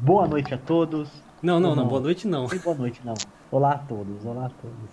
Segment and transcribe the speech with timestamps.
[0.00, 1.10] Boa noite a todos.
[1.42, 2.46] Não, não, não, boa noite não.
[2.46, 3.14] Boa noite não.
[3.50, 4.90] Olá a todos, olá a todos.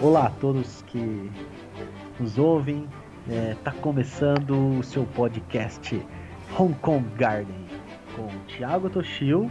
[0.00, 1.30] Olá a todos que
[2.18, 2.88] nos ouvem.
[3.28, 6.02] É, tá começando o seu podcast
[6.58, 7.66] Hong Kong Garden
[8.16, 9.50] com Thiago Toshio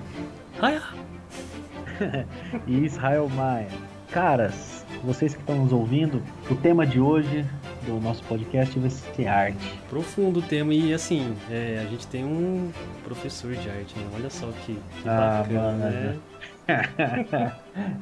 [2.66, 3.70] e Israel Maia.
[4.10, 7.46] Caras, vocês que estão nos ouvindo, o tema de hoje
[7.86, 9.80] do nosso podcast vai ser arte.
[9.90, 12.72] Profundo o tema e assim, é, a gente tem um
[13.04, 14.08] professor de arte, né?
[14.16, 16.20] Olha só que, que Ah, bacana, mano, né?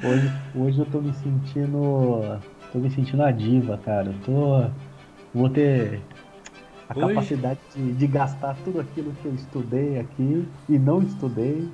[0.04, 2.40] hoje, hoje eu tô me sentindo.
[2.72, 4.08] tô me sentindo a diva, cara.
[4.08, 4.70] Eu tô.
[5.34, 6.02] Vou ter
[6.90, 7.08] a Hoje?
[7.16, 11.70] capacidade de, de gastar tudo aquilo que eu estudei aqui e não estudei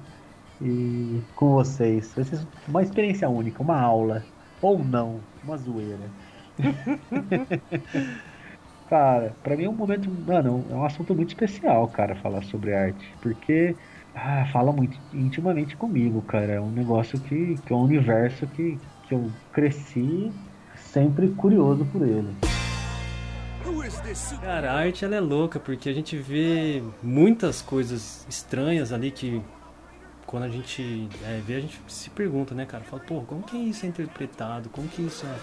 [0.61, 2.13] e com vocês.
[2.15, 4.23] Vai ser uma experiência única, uma aula.
[4.61, 6.09] Ou não, uma zoeira.
[8.89, 10.09] cara, pra mim é um momento.
[10.25, 13.13] Mano, é um assunto muito especial, cara, falar sobre arte.
[13.21, 13.75] Porque
[14.15, 16.53] ah, fala muito intimamente comigo, cara.
[16.53, 20.31] É um negócio que, que é um universo que, que eu cresci
[20.75, 22.33] sempre curioso por ele.
[24.41, 29.41] Cara, a arte ela é louca porque a gente vê muitas coisas estranhas ali que
[30.25, 32.83] quando a gente é, vê a gente se pergunta, né, cara?
[32.83, 34.69] Fala, pô, como que isso é interpretado?
[34.69, 35.35] Como que isso é,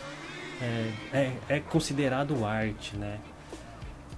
[0.60, 3.18] é, é- é considerado arte, né?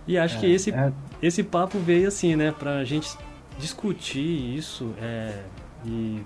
[0.06, 3.16] E acho que esse, É, esse papo veio assim, né, pra gente
[3.58, 5.42] discutir isso é,
[5.84, 6.22] e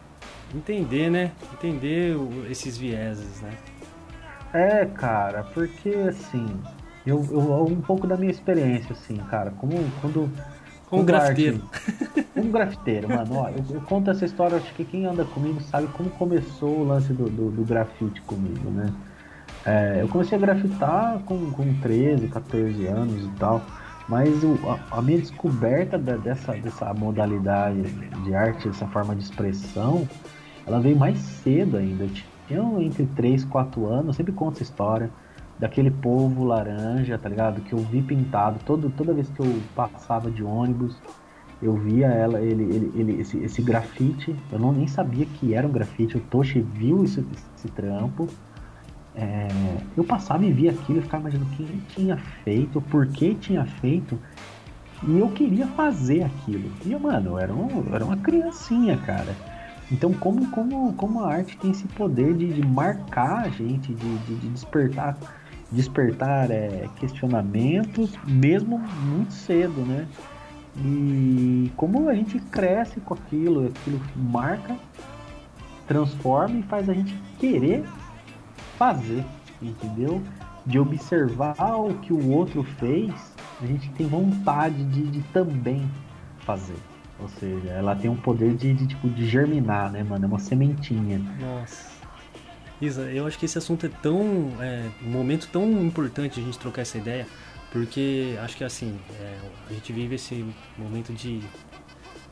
[0.54, 1.32] entender, né?
[1.52, 3.52] Entender o- esses vieses, né?
[4.52, 6.46] É, cara, porque assim,
[7.06, 10.30] eu, eu um pouco da minha experiência, assim, cara, como quando.
[10.86, 11.62] Como quando grafiteiro.
[11.72, 15.60] arte- Como grafiteiro, mano, ó, eu, eu conto essa história, acho que quem anda comigo
[15.60, 18.92] sabe como começou o lance do, do, do grafite comigo, né?
[19.64, 23.70] É, eu comecei a grafitar com, com 13, 14 anos e tal,
[24.06, 29.22] mas o- a, a minha descoberta da- dessa, dessa modalidade de arte, essa forma de
[29.22, 30.10] expressão,
[30.66, 32.06] ela veio mais cedo ainda.
[32.48, 35.14] Eu entre 3 e 4 anos, eu sempre conto essa história
[35.58, 37.62] daquele povo laranja, tá ligado?
[37.62, 41.02] Que eu vi pintado todo, toda vez que eu passava de ônibus,
[41.60, 45.66] eu via ela, ele, ele, ele esse, esse grafite, eu não nem sabia que era
[45.68, 47.20] um grafite, o Toshi viu esse,
[47.56, 48.38] esse trampo.
[49.20, 49.48] É,
[49.96, 54.18] eu passava e via aquilo e ficava imaginando quem tinha feito, por que tinha feito,
[55.06, 56.72] e eu queria fazer aquilo.
[56.86, 59.36] E, mano, eu era, um, eu era uma criancinha, cara.
[59.92, 64.18] Então, como, como, como a arte tem esse poder de, de marcar a gente, de,
[64.18, 65.18] de, de despertar,
[65.70, 70.06] despertar é, questionamentos, mesmo muito cedo, né?
[70.78, 74.76] E como a gente cresce com aquilo, aquilo marca,
[75.86, 77.84] transforma e faz a gente querer
[78.80, 79.22] fazer,
[79.60, 80.22] entendeu?
[80.64, 83.12] De observar o que o outro fez,
[83.60, 85.86] a gente tem vontade de, de também
[86.38, 86.78] fazer.
[87.18, 90.24] Ou seja, ela tem um poder de, de, tipo, de germinar, né, mano?
[90.24, 91.18] É uma sementinha.
[91.38, 91.90] Nossa.
[92.80, 94.50] Isa, eu acho que esse assunto é tão.
[94.58, 97.26] É, um momento tão importante a gente trocar essa ideia,
[97.70, 100.42] porque acho que assim, é, a gente vive esse
[100.78, 101.42] momento de.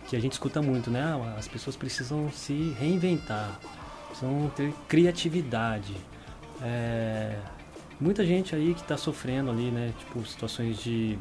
[0.09, 1.03] que a gente escuta muito, né?
[1.03, 3.61] Ah, As pessoas precisam se reinventar,
[4.09, 5.95] precisam ter criatividade.
[6.63, 7.37] É,
[8.01, 9.93] muita gente aí que está sofrendo ali, né?
[9.99, 11.19] Tipo, situações de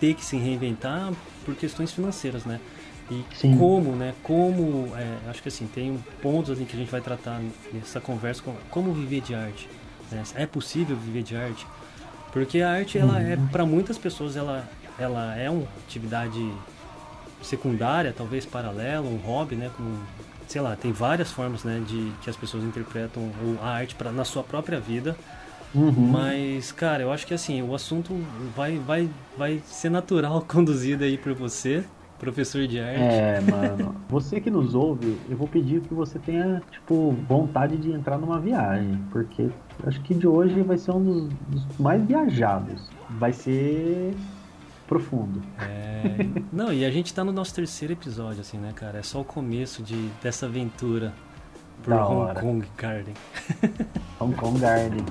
[0.00, 1.12] ter que se reinventar
[1.44, 2.60] por questões financeiras, né?
[3.10, 3.58] E Sim.
[3.58, 4.14] como, né?
[4.22, 7.40] Como, é, acho que assim, tem pontos assim, que a gente vai tratar
[7.72, 9.68] nessa conversa, como, como viver de arte.
[10.10, 10.22] né?
[10.34, 11.66] É possível viver de arte?
[12.32, 14.66] Porque a arte, ela é, para muitas pessoas, ela,
[14.98, 16.40] ela é uma atividade
[17.42, 19.70] secundária, talvez paralela, um hobby, né?
[19.76, 19.98] Como,
[20.52, 21.82] sei lá, tem várias formas, né?
[21.86, 23.30] De que as pessoas interpretam
[23.62, 25.16] a arte pra, na sua própria vida.
[25.74, 25.92] Uhum.
[25.92, 28.12] Mas, cara, eu acho que assim, o assunto
[28.54, 31.82] vai, vai, vai ser natural conduzido aí por você,
[32.18, 33.00] professor de arte.
[33.00, 33.94] É, mano.
[34.10, 38.38] Você que nos ouve, eu vou pedir que você tenha, tipo, vontade de entrar numa
[38.38, 39.02] viagem.
[39.10, 39.48] Porque
[39.86, 42.90] acho que de hoje vai ser um dos, dos mais viajados.
[43.08, 44.14] Vai ser
[44.92, 45.42] profundo.
[45.58, 48.98] É, Não, e a gente tá no nosso terceiro episódio, assim, né, cara?
[48.98, 51.14] É só o começo de, dessa aventura
[51.82, 52.40] por Da Hong hora.
[52.40, 53.14] Kong Garden.
[54.20, 55.04] Hong Kong Garden.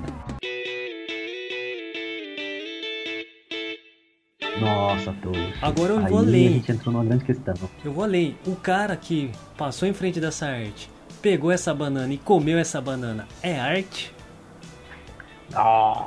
[4.60, 5.58] Nossa, Tosh.
[5.62, 6.54] Agora eu Aí vou a além.
[6.54, 7.54] gente entrou numa grande questão.
[7.84, 8.38] Eu vou além.
[8.46, 10.90] O cara que passou em frente dessa arte,
[11.22, 14.14] pegou essa banana e comeu essa banana, é arte?
[15.56, 16.06] Ah,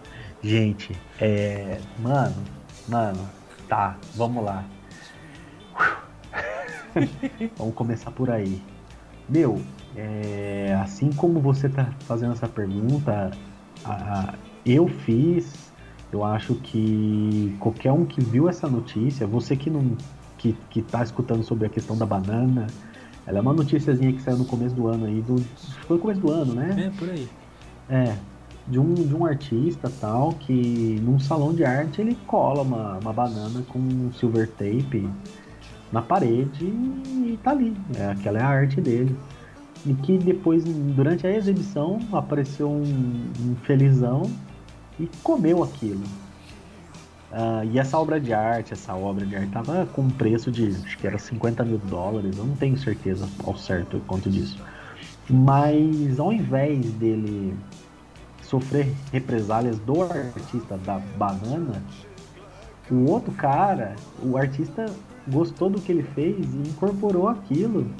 [0.46, 1.78] gente, é.
[1.98, 2.34] Mano,
[2.88, 3.28] mano,
[3.68, 4.64] tá, vamos lá.
[7.58, 8.62] vamos começar por aí.
[9.28, 9.60] Meu,
[9.94, 13.30] é, assim como você tá fazendo essa pergunta,
[13.84, 14.34] a- a-
[14.64, 15.66] eu fiz
[16.12, 19.96] Eu acho que qualquer um que viu essa notícia, você que não
[20.38, 22.68] que, que tá escutando sobre a questão da banana,
[23.26, 25.40] ela é uma noticiazinha que saiu no começo do ano aí, do,
[25.86, 26.86] foi no começo do ano, né?
[26.86, 27.28] É, por aí.
[27.88, 28.16] É,
[28.68, 33.12] de um, de um artista tal que num salão de arte ele cola uma, uma
[33.12, 35.08] banana com silver tape
[35.92, 37.76] na parede e tá ali.
[37.96, 39.16] É, aquela é a arte dele.
[39.84, 44.22] E que depois, durante a exibição, apareceu um, um felizão
[44.98, 46.02] e comeu aquilo.
[47.30, 50.68] Uh, e essa obra de arte, essa obra de arte tava com um preço de
[50.68, 54.58] acho que era 50 mil dólares, eu não tenho certeza ao certo quanto disso.
[55.28, 57.54] Mas ao invés dele
[58.46, 61.82] sofrer represálias do artista da banana,
[62.90, 64.86] o outro cara, o artista
[65.26, 67.90] gostou do que ele fez e incorporou aquilo.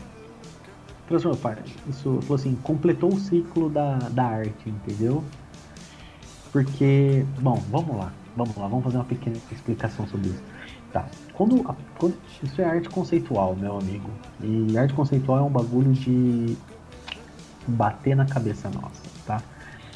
[1.08, 1.40] Transformou,
[1.88, 5.22] isso falou assim, completou o ciclo da, da arte, entendeu?
[6.52, 10.42] Porque, bom, vamos lá, vamos lá, vamos fazer uma pequena explicação sobre isso.
[10.92, 11.62] Tá, quando,
[11.98, 14.08] quando isso é arte conceitual, meu amigo,
[14.40, 16.56] e arte conceitual é um bagulho de
[17.66, 19.15] bater na cabeça nossa?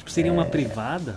[0.01, 0.33] Tipo, seria é...
[0.33, 1.15] uma privada?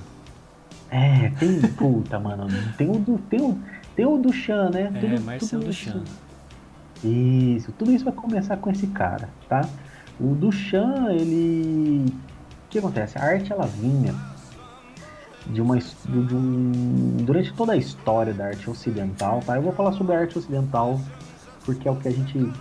[0.91, 1.61] É, tem.
[1.73, 2.47] Puta, mano.
[2.77, 3.19] Tem o do.
[3.19, 3.59] Tem o,
[3.97, 4.93] tem o do Chan, né?
[4.95, 6.05] É, tudo, Marcel tudo Chan.
[7.03, 9.67] Isso, tudo isso vai começar com esse cara, tá?
[10.21, 12.05] O do Chan, ele.
[12.67, 13.17] O que acontece?
[13.17, 14.15] A arte ela vinha
[15.47, 19.57] de uma de um, durante toda a história da arte ocidental, tá?
[19.57, 21.01] Eu vou falar sobre a arte ocidental
[21.65, 22.53] porque é o que a gente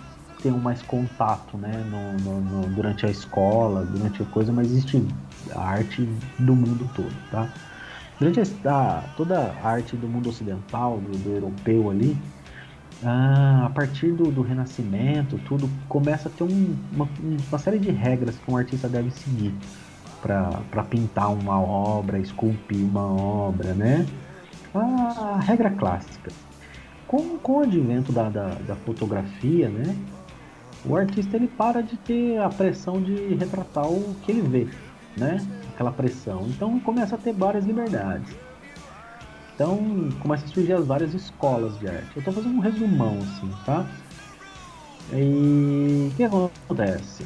[0.42, 1.72] tem mais contato, né?
[1.90, 5.06] No, no, no, durante a escola, durante a coisa, mas existe
[5.52, 6.08] a arte
[6.38, 7.48] do mundo todo, tá?
[8.18, 12.16] Durante a, toda a arte do mundo ocidental, do, do europeu ali,
[13.02, 17.08] ah, a partir do, do, Renascimento, tudo começa a ter um, uma,
[17.50, 19.52] uma, série de regras que um artista deve seguir
[20.22, 24.06] para pintar uma obra, esculpir uma obra, né?
[24.74, 26.30] A, regra clássica.
[27.06, 29.94] Com, com o advento da, da, da, fotografia, né?
[30.84, 34.68] O artista ele para de ter a pressão de retratar o que ele vê
[35.16, 35.38] né?
[35.74, 36.46] Aquela pressão.
[36.48, 38.34] Então começa a ter várias liberdades.
[39.54, 42.10] Então começa a surgir as várias escolas de arte.
[42.16, 43.86] Eu estou fazendo um resumão assim, tá?
[45.12, 47.24] E o que acontece?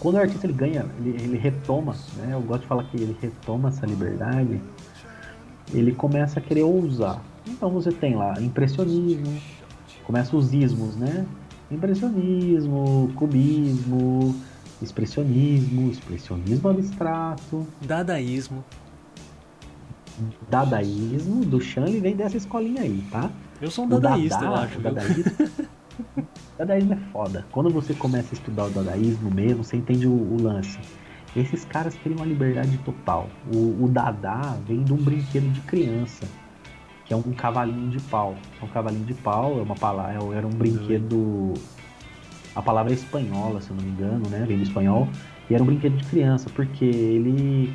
[0.00, 2.30] Quando o artista ele ganha, ele, ele retoma, né?
[2.32, 4.60] Eu gosto de falar que ele retoma essa liberdade.
[5.74, 7.20] Ele começa a querer ousar.
[7.46, 9.40] Então você tem lá impressionismo,
[10.04, 11.26] começa os ismos, né?
[11.70, 14.34] Impressionismo, cubismo,
[14.82, 18.64] expressionismo, expressionismo abstrato, dadaísmo.
[20.48, 23.30] Dadaísmo, do Chan ele vem dessa escolinha aí, tá?
[23.60, 24.80] Eu sou um dadaísta, Dada, eu acho.
[24.80, 25.32] Dadaísmo,
[26.58, 27.46] dadaísmo é foda.
[27.52, 30.78] Quando você começa a estudar o dadaísmo mesmo, você entende o, o lance.
[31.36, 33.28] Esses caras queriam uma liberdade total.
[33.52, 36.26] O, o Dada vem de um brinquedo de criança,
[37.04, 38.36] que é um cavalinho de pau.
[38.60, 41.54] É um cavalinho de pau, é uma palavra, é, era um brinquedo
[42.58, 44.44] a palavra é espanhola, se eu não me engano, né?
[44.44, 45.08] Vem do espanhol.
[45.48, 47.72] E era um brinquedo de criança, porque ele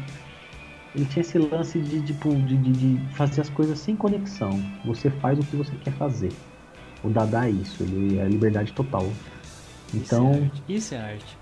[0.94, 4.62] ele tinha esse lance de, tipo, de, de, de, fazer as coisas sem conexão.
[4.84, 6.34] Você faz o que você quer fazer.
[7.02, 9.08] O Dada é isso, ele é a liberdade total.
[9.94, 10.34] Então.
[10.34, 10.64] Isso é arte.
[10.68, 11.38] Isso é arte.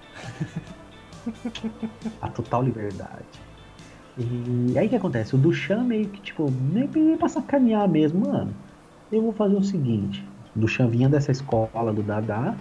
[2.21, 3.25] a total liberdade.
[4.19, 5.33] E aí o que acontece?
[5.33, 8.53] O Duchamp meio que, tipo, nem pra sacanear mesmo, mano.
[9.11, 10.23] Eu vou fazer o seguinte.
[10.55, 12.55] O Duchamp vinha dessa escola do Dada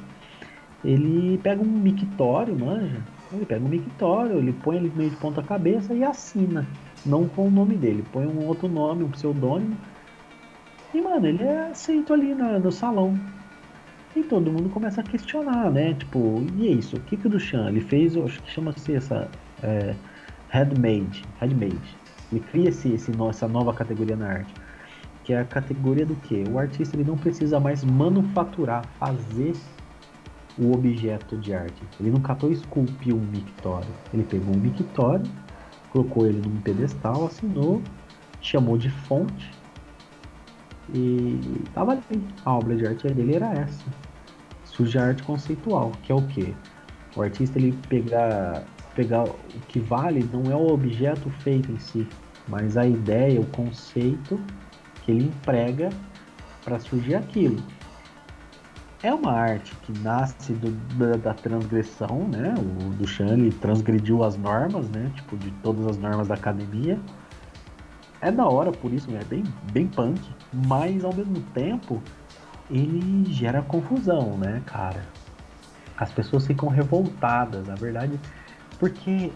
[0.85, 3.03] ele pega um mictório, manja.
[3.33, 6.67] Ele pega um mictório, ele põe ele meio de ponta cabeça e assina.
[7.05, 9.77] Não com o nome dele, põe um outro nome, um pseudônimo.
[10.93, 13.19] E, mano, ele é aceito ali no, no salão.
[14.17, 15.95] E todo mundo começa a questionar, né?
[15.95, 16.97] Tipo, e é isso?
[16.97, 18.17] O que, que o Duchamp ele fez?
[18.17, 19.29] Acho que chama-se essa
[19.63, 19.95] é,
[20.49, 21.97] handmade, handmade.
[22.33, 24.53] Ele cria esse, esse, essa nova categoria na arte,
[25.23, 26.43] que é a categoria do que?
[26.51, 29.55] O artista ele não precisa mais manufaturar, fazer
[30.59, 31.83] o objeto de arte.
[31.99, 33.89] Ele não catou e esculpiu um mictório.
[34.13, 35.25] Ele pegou um mictório,
[35.91, 37.83] colocou ele num pedestal, assinou,
[38.41, 39.51] chamou de fonte
[40.95, 42.23] e tava ali.
[42.45, 43.85] A obra de arte dele era essa.
[44.65, 46.55] Surge a arte conceitual, que é o que?
[47.17, 48.65] O artista ele pegar,
[48.95, 49.37] pegar o
[49.69, 52.07] que vale não é o objeto feito em si,
[52.49, 54.41] mas a ideia, o conceito
[55.03, 55.91] que ele emprega
[56.65, 57.61] para surgir aquilo
[59.03, 62.55] é uma arte que nasce do, da, da, transgressão, né?
[62.59, 65.11] O Duchamp transgrediu as normas, né?
[65.15, 66.99] Tipo, de todas as normas da academia.
[68.21, 69.43] É da hora por isso, é bem,
[69.73, 70.21] bem punk,
[70.67, 72.03] mas ao mesmo tempo
[72.71, 75.07] ele gera confusão, né, cara?
[75.97, 78.21] As pessoas ficam revoltadas, na verdade,
[78.79, 79.33] porque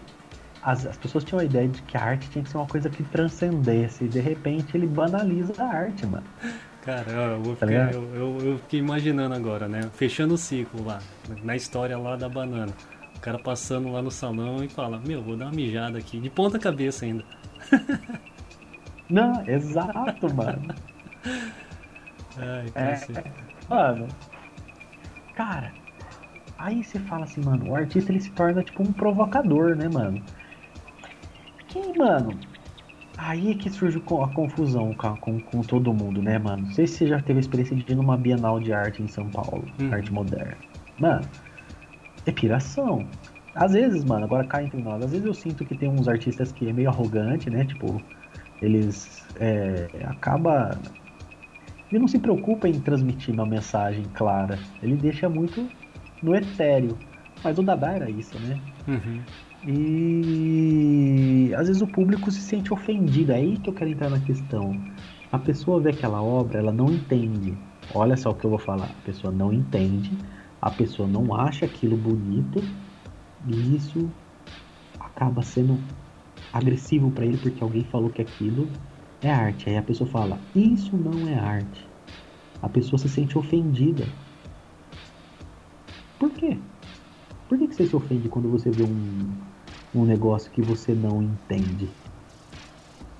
[0.61, 2.89] as, as pessoas tinham a ideia de que a arte tinha que ser uma coisa
[2.89, 4.05] que transcendesse.
[4.05, 6.25] E de repente ele banaliza a arte, mano.
[6.85, 9.89] Cara, eu, eu, tá fiquei, eu, eu, eu, fiquei imaginando agora, né?
[9.93, 11.01] Fechando o ciclo lá,
[11.43, 12.71] na história lá da banana.
[13.15, 16.29] O cara passando lá no salão e fala, meu, vou dar uma mijada aqui, de
[16.29, 17.25] ponta cabeça ainda.
[19.09, 20.75] Não, exato, mano.
[22.37, 23.23] Ai, é,
[23.67, 24.07] mano.
[25.33, 25.73] Cara,
[26.55, 30.21] aí você fala assim, mano, o artista ele se torna tipo um provocador, né, mano?
[31.67, 32.39] Que, mano,
[33.17, 36.63] Aí é que surge a confusão com, com, com, todo mundo, né, mano?
[36.63, 39.07] Não sei se você já teve a experiência de ir numa Bienal de Arte em
[39.07, 39.89] São Paulo, hum.
[39.91, 40.57] arte moderna.
[40.99, 41.25] Mano,
[42.25, 43.07] é piração.
[43.53, 46.51] Às vezes, mano, agora cai entre nós, às vezes eu sinto que tem uns artistas
[46.51, 47.63] que é meio arrogante, né?
[47.63, 48.01] Tipo,
[48.61, 50.77] eles é, acaba
[51.91, 54.59] ele não se preocupa em transmitir uma mensagem clara.
[54.81, 55.69] Ele deixa muito
[56.21, 56.97] no etéreo.
[57.43, 58.59] Mas o Dada era isso, né?
[58.87, 59.21] Uhum.
[59.67, 63.31] E às vezes o público se sente ofendido.
[63.31, 64.79] É aí que eu quero entrar na questão.
[65.31, 67.57] A pessoa vê aquela obra, ela não entende.
[67.93, 68.85] Olha só o que eu vou falar.
[68.85, 70.11] A pessoa não entende,
[70.61, 72.63] a pessoa não acha aquilo bonito,
[73.47, 74.09] e isso
[74.99, 75.79] acaba sendo
[76.51, 78.67] agressivo para ele porque alguém falou que aquilo
[79.21, 79.69] é arte.
[79.69, 81.87] Aí a pessoa fala: Isso não é arte.
[82.61, 84.05] A pessoa se sente ofendida.
[86.19, 86.57] Por quê?
[87.47, 89.29] Por que, que você se ofende quando você vê um,
[89.95, 91.89] um negócio que você não entende.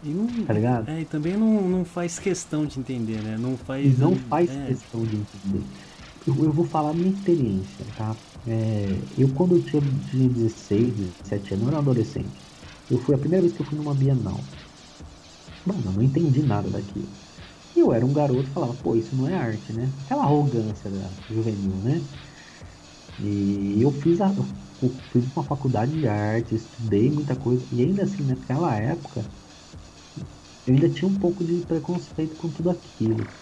[0.03, 0.89] E não, tá ligado?
[0.89, 3.37] É, e também não, não faz questão de entender, né?
[3.39, 3.97] Não faz.
[3.97, 4.67] Não faz é.
[4.67, 5.63] questão de entender.
[6.27, 8.15] Eu, eu, vou falar minha experiência, tá?
[8.47, 12.41] É, eu quando eu tinha, tinha 16, 17 anos, eu era adolescente.
[12.91, 14.39] Eu fui a primeira vez que eu fui numa Bienal.
[15.65, 17.07] Mano, eu não entendi nada daquilo.
[17.75, 19.89] E eu era um garoto e falava, pô, isso não é arte, né?
[20.05, 22.01] Aquela arrogância da juvenil, né?
[23.19, 24.31] E eu fiz a,
[24.81, 29.29] eu fiz uma faculdade de arte, estudei muita coisa, e ainda assim, naquela época,
[30.65, 33.33] eu ainda tinha um pouco de preconceito com tudo aquilo.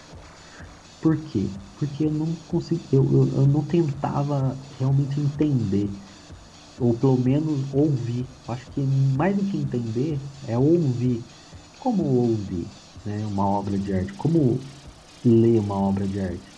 [1.00, 1.52] Por quê?
[1.76, 5.94] Porque eu não consegui, eu, eu, eu não tentava realmente entender,
[6.78, 8.30] ou pelo menos ouvir.
[8.46, 11.26] Eu acho que mais do que entender é ouvir.
[11.78, 12.72] Como ouvir
[13.04, 14.14] né, uma obra de arte?
[14.14, 14.70] Como
[15.24, 16.56] ler uma obra de arte?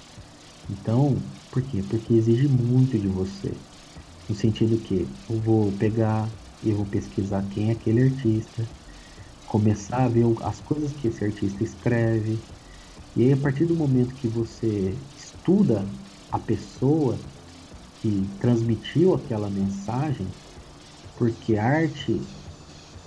[0.68, 1.82] Então, por quê?
[1.82, 3.60] Porque exige muito de você.
[4.28, 8.70] No sentido que eu vou pegar e vou pesquisar quem é aquele artista,
[9.44, 12.44] começar a ver as coisas que esse artista escreve.
[13.16, 15.92] E aí a partir do momento que você estuda
[16.30, 17.26] a pessoa
[17.96, 20.36] que transmitiu aquela mensagem,
[21.16, 22.28] porque arte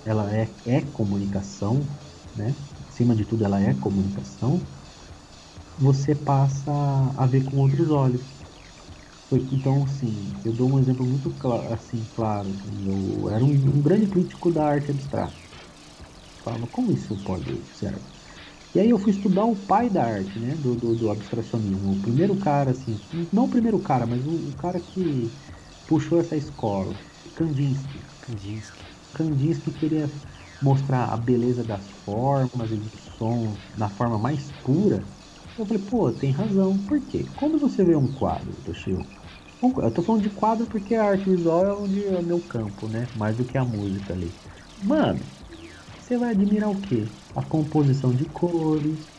[0.04, 1.90] ela é, é comunicação,
[2.34, 2.56] né?
[2.88, 4.68] Acima de tudo ela é comunicação,
[5.76, 6.70] você passa
[7.16, 8.39] a ver com outros olhos.
[9.32, 12.50] Então, assim, eu dou um exemplo muito claro, assim, claro.
[12.50, 15.38] Assim, eu era um, um, grande crítico da arte abstrata.
[16.42, 18.02] Falava, como isso pode ser?
[18.74, 21.92] E aí eu fui estudar o pai da arte, né, do, do, do abstracionismo.
[21.94, 25.34] O primeiro cara, assim, não o primeiro cara, mas o, o cara que
[25.86, 26.98] puxou essa escola,
[27.34, 28.06] Kandinsky.
[28.20, 28.86] Kandinsky.
[29.14, 30.12] Kandinsky queria
[30.60, 35.08] mostrar a beleza das formas e dos sons na forma mais pura.
[35.56, 36.78] Eu falei, pô, tem razão.
[36.86, 37.30] Por quê?
[37.36, 39.10] Quando você vê um quadro, Toshio,
[39.62, 42.88] eu tô falando de quadro porque a arte visual é onde é o meu campo,
[42.88, 43.10] né?
[43.14, 44.38] Mais do que a música ali.
[44.76, 45.30] Mano,
[45.98, 47.16] você vai admirar o quê?
[47.34, 49.14] A composição de cores,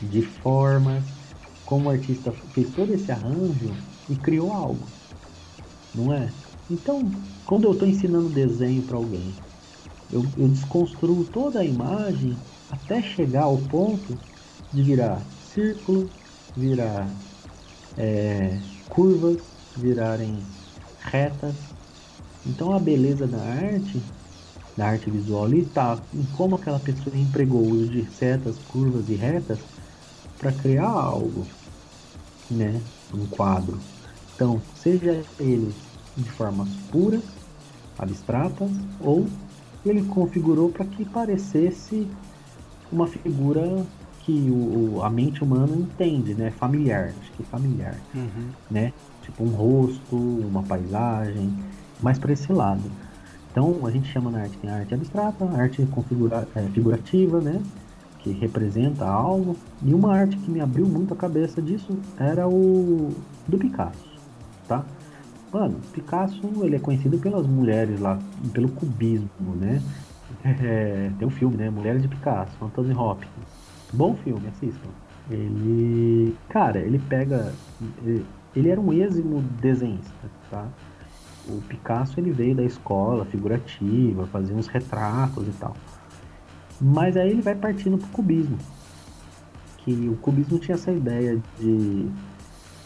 [0.00, 1.16] de formas,
[1.64, 4.94] como o artista fez todo esse arranjo e criou algo.
[5.92, 6.34] Não é?
[6.68, 7.10] Então,
[7.44, 9.42] quando eu estou ensinando desenho para alguém,
[10.10, 14.22] eu, eu desconstruo toda a imagem até chegar ao ponto
[14.72, 16.14] de virar círculo,
[16.54, 17.20] virar
[17.96, 20.38] é, curvas, virarem
[21.00, 21.54] retas.
[22.46, 24.00] Então a beleza da arte,
[24.76, 29.08] da arte visual ali está em como aquela pessoa empregou o uso de setas, curvas
[29.08, 29.58] e retas
[30.38, 31.46] para criar algo,
[32.50, 32.80] né?
[33.14, 33.78] Um quadro.
[34.34, 35.72] Então, seja ele
[36.16, 37.22] de formas puras,
[37.98, 39.26] abstratas, ou
[39.84, 42.08] ele configurou para que parecesse
[42.90, 43.86] uma figura
[44.24, 46.50] que o, a mente humana entende, né?
[46.50, 48.50] Familiar, acho que familiar, uhum.
[48.70, 48.92] né?
[49.22, 51.52] Tipo um rosto, uma paisagem,
[52.00, 52.82] mais para esse lado.
[53.50, 57.62] Então a gente chama na arte tem arte abstrata, arte configura, é, figurativa, né?
[58.18, 59.56] Que representa algo.
[59.82, 63.14] E uma arte que me abriu muito a cabeça disso era o
[63.46, 64.08] do Picasso,
[64.66, 64.84] tá?
[65.52, 68.18] Mano, Picasso ele é conhecido pelas mulheres lá,
[68.52, 69.80] pelo cubismo, né?
[70.44, 71.70] É, tem um filme, né?
[71.70, 73.30] Mulheres de Picasso, Anthony Hopkins.
[73.92, 74.88] Bom filme, assistam.
[75.30, 76.34] Ele.
[76.48, 77.52] Cara, ele pega.
[78.54, 80.68] Ele era um êximo desenhista, tá?
[81.48, 85.74] O Picasso ele veio da escola figurativa, fazia uns retratos e tal.
[86.80, 88.58] Mas aí ele vai partindo pro cubismo.
[89.78, 92.08] Que o cubismo tinha essa ideia de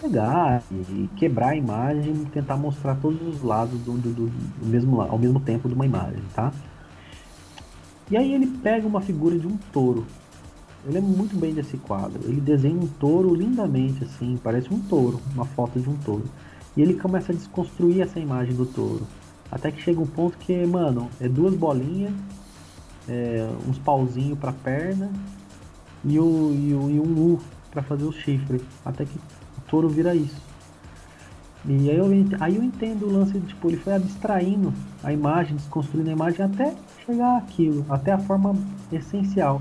[0.00, 4.66] pegar e quebrar a imagem e tentar mostrar todos os lados do, do, do, do
[4.66, 6.52] mesmo, ao mesmo tempo de uma imagem, tá?
[8.10, 10.06] E aí ele pega uma figura de um touro.
[10.86, 12.20] Eu lembro muito bem desse quadro.
[12.28, 16.26] Ele desenha um touro lindamente, assim, parece um touro, uma foto de um touro.
[16.76, 19.04] E ele começa a desconstruir essa imagem do touro.
[19.50, 22.12] Até que chega um ponto que, mano, é duas bolinhas,
[23.08, 25.10] é, uns pauzinhos pra perna
[26.04, 27.40] e, o, e, o, e um U
[27.72, 28.62] pra fazer o chifre.
[28.84, 29.18] Até que
[29.58, 30.40] o touro vira isso.
[31.64, 32.06] E aí eu,
[32.38, 36.76] aí eu entendo o lance tipo, ele foi abstraindo a imagem, desconstruindo a imagem até
[37.04, 38.54] chegar aquilo, até a forma
[38.92, 39.60] essencial.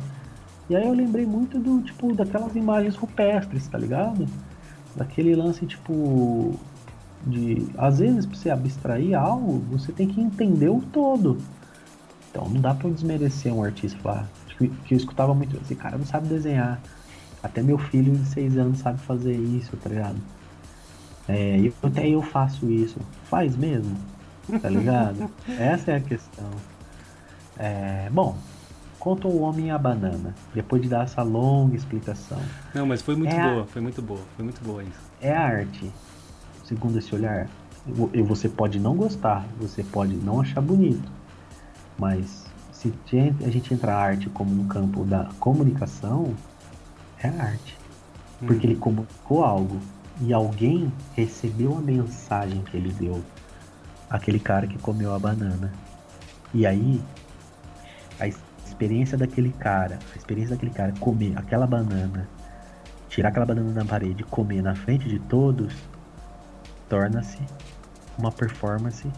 [0.69, 4.25] E aí eu lembrei muito do, tipo, daquelas imagens rupestres, tá ligado?
[4.95, 6.59] Daquele lance, tipo,
[7.25, 7.67] de...
[7.77, 11.37] Às vezes, pra você abstrair algo, você tem que entender o todo.
[12.31, 14.27] Então não dá pra desmerecer um artista falar...
[14.57, 16.79] Que, que eu escutava muito, esse cara não sabe desenhar.
[17.43, 20.15] Até meu filho de 6 anos sabe fazer isso, tá ligado?
[21.27, 22.97] É, eu, até eu faço isso.
[23.25, 23.97] Faz mesmo?
[24.61, 25.29] Tá ligado?
[25.59, 26.49] Essa é a questão.
[27.57, 28.37] É, bom,
[29.05, 30.33] conta o homem e a banana.
[30.51, 32.41] Depois de dar essa longa explicação.
[32.73, 33.67] Não, mas foi muito é boa, a...
[33.67, 34.99] foi muito boa, foi muito boa isso.
[35.21, 35.93] É a arte,
[36.63, 37.47] segundo esse olhar.
[38.11, 41.07] E você pode não gostar, você pode não achar bonito,
[41.99, 42.91] mas se
[43.45, 46.33] a gente entra a arte como no campo da comunicação,
[47.21, 47.77] é a arte.
[48.39, 48.71] Porque hum.
[48.71, 49.79] ele comunicou algo
[50.19, 53.23] e alguém recebeu a mensagem que ele deu.
[54.09, 55.71] Aquele cara que comeu a banana.
[56.51, 57.01] E aí,
[58.75, 62.27] experiência daquele cara, a experiência daquele cara comer aquela banana,
[63.07, 65.73] tirar aquela banana da parede e comer na frente de todos,
[66.89, 67.39] torna-se
[68.17, 69.09] uma performance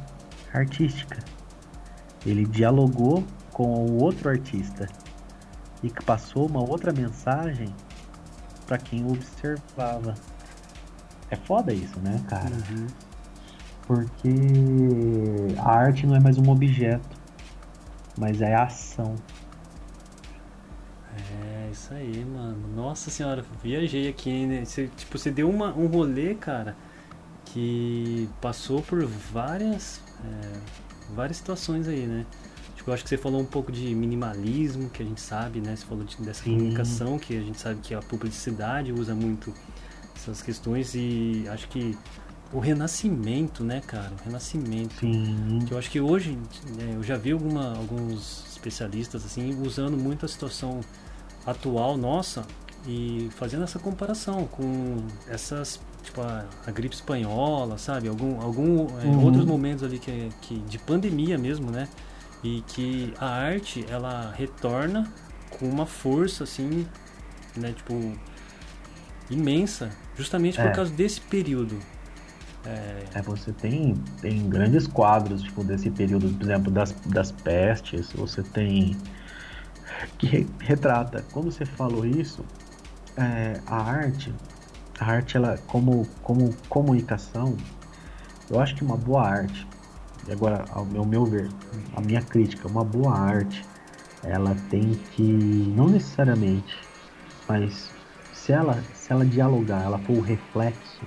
[0.54, 1.18] artística.
[2.24, 4.88] Ele dialogou com o outro artista
[5.82, 7.74] e passou uma outra mensagem
[8.68, 10.14] para quem o observava.
[11.32, 12.52] É foda isso, né, cara?
[12.70, 12.88] Uhum.
[13.88, 14.30] Porque
[15.58, 17.18] a arte não é mais um objeto,
[18.18, 19.16] mas é a ação.
[21.68, 22.68] É, isso aí, mano.
[22.76, 24.66] Nossa senhora, viajei aqui, né?
[24.66, 26.76] Você, tipo, você deu uma, um rolê, cara,
[27.46, 30.60] que passou por várias, é,
[31.14, 32.26] várias situações aí, né?
[32.76, 35.76] Tipo, eu acho que você falou um pouco de minimalismo, que a gente sabe, né?
[35.76, 36.58] Você falou de, dessa Sim.
[36.58, 39.54] comunicação, que a gente sabe que a publicidade usa muito
[40.16, 41.98] essas questões e acho que
[42.54, 44.14] o renascimento, né, cara?
[44.22, 44.96] O renascimento.
[44.96, 45.60] Sim.
[45.68, 46.38] Que eu acho que hoje,
[46.78, 50.82] né, eu já vi alguma, alguns especialistas assim usando muito a situação
[51.48, 52.46] atual nossa
[52.86, 58.08] e fazendo essa comparação com essas tipo a, a gripe espanhola, sabe?
[58.08, 59.24] Algum, algum é, uhum.
[59.24, 61.88] outros momentos ali que, que de pandemia mesmo, né?
[62.44, 65.12] E que a arte ela retorna
[65.50, 66.88] com uma força assim,
[67.56, 67.74] né?
[67.74, 68.14] Tipo
[69.30, 70.72] imensa, justamente por é.
[70.72, 71.78] causa desse período.
[72.66, 73.04] É...
[73.14, 73.22] é...
[73.22, 78.96] você tem, tem grandes quadros tipo, desse período, por exemplo, das, das pestes, você tem
[80.18, 81.26] que re, retrata.
[81.32, 82.44] Quando você falou isso,
[83.18, 84.34] é, a arte,
[85.00, 87.56] a arte ela como, como comunicação,
[88.50, 89.68] eu acho que uma boa arte,
[90.28, 91.50] e agora ao meu, ao meu ver,
[91.96, 93.66] a minha crítica, uma boa arte,
[94.24, 95.22] ela tem que
[95.76, 96.76] não necessariamente,
[97.48, 97.92] mas
[98.32, 101.06] se ela, se ela dialogar, ela for o reflexo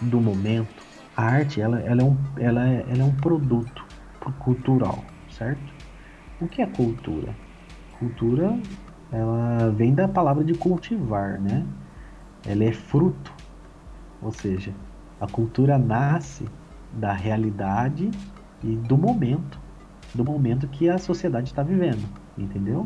[0.00, 0.84] do momento,
[1.16, 3.84] a arte ela, ela, é, um, ela, é, ela é um produto
[4.40, 5.74] cultural, certo?
[6.40, 7.34] O que é cultura?
[7.98, 8.58] Cultura
[9.12, 11.64] ela vem da palavra de cultivar, né?
[12.44, 13.32] Ela é fruto,
[14.20, 14.72] ou seja,
[15.20, 16.46] a cultura nasce
[16.92, 18.10] da realidade
[18.62, 19.58] e do momento,
[20.14, 22.06] do momento que a sociedade está vivendo,
[22.36, 22.84] entendeu?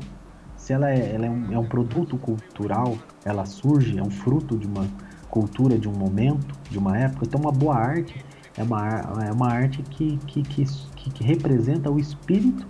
[0.60, 4.58] se ela é, ela é, um, é um produto cultural, ela surge, é um fruto
[4.58, 4.86] de uma
[5.30, 8.22] cultura, de um momento, de uma época, então uma boa arte
[8.58, 8.86] é uma,
[9.26, 10.64] é uma arte que, que, que,
[11.10, 12.66] que representa o espírito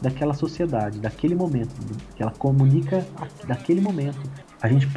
[0.00, 1.70] daquela sociedade, daquele momento,
[2.14, 3.06] que ela comunica
[3.46, 4.20] daquele momento.
[4.60, 4.88] A gente,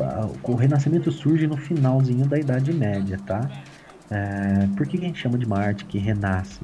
[0.44, 3.42] o Renascimento surge no finalzinho da Idade Média, tá?
[4.10, 6.62] É, por que a gente chama de uma arte que renasce?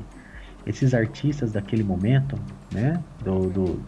[0.65, 2.37] Esses artistas daquele momento,
[2.73, 3.85] né, do, do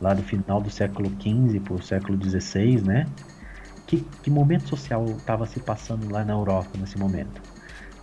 [0.00, 3.06] lá do final do século XV para o século XVI, né?
[3.86, 7.42] Que, que momento social estava se passando lá na Europa nesse momento?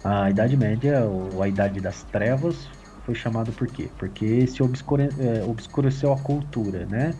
[0.03, 2.69] A Idade Média, ou a Idade das Trevas,
[3.05, 3.89] foi chamado por quê?
[3.97, 7.13] Porque se obscure, é, obscureceu a cultura, né?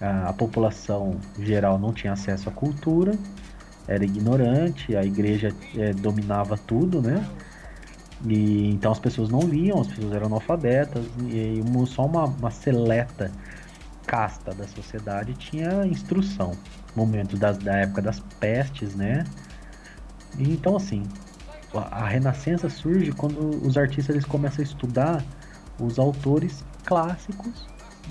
[0.00, 3.16] A, a, população geral não tinha acesso à cultura,
[3.86, 7.24] era ignorante, a igreja é, dominava tudo, né?
[8.26, 12.50] E então as pessoas não liam, as pessoas eram analfabetas e, e só uma, uma
[12.50, 13.30] seleta
[14.06, 16.52] casta da sociedade tinha instrução.
[16.96, 19.24] Momentos das, da época das pestes, né?
[20.36, 21.04] E, então assim,
[21.74, 25.24] a, renascença surge quando os artistas eles começam a estudar
[25.78, 27.66] os autores clássicos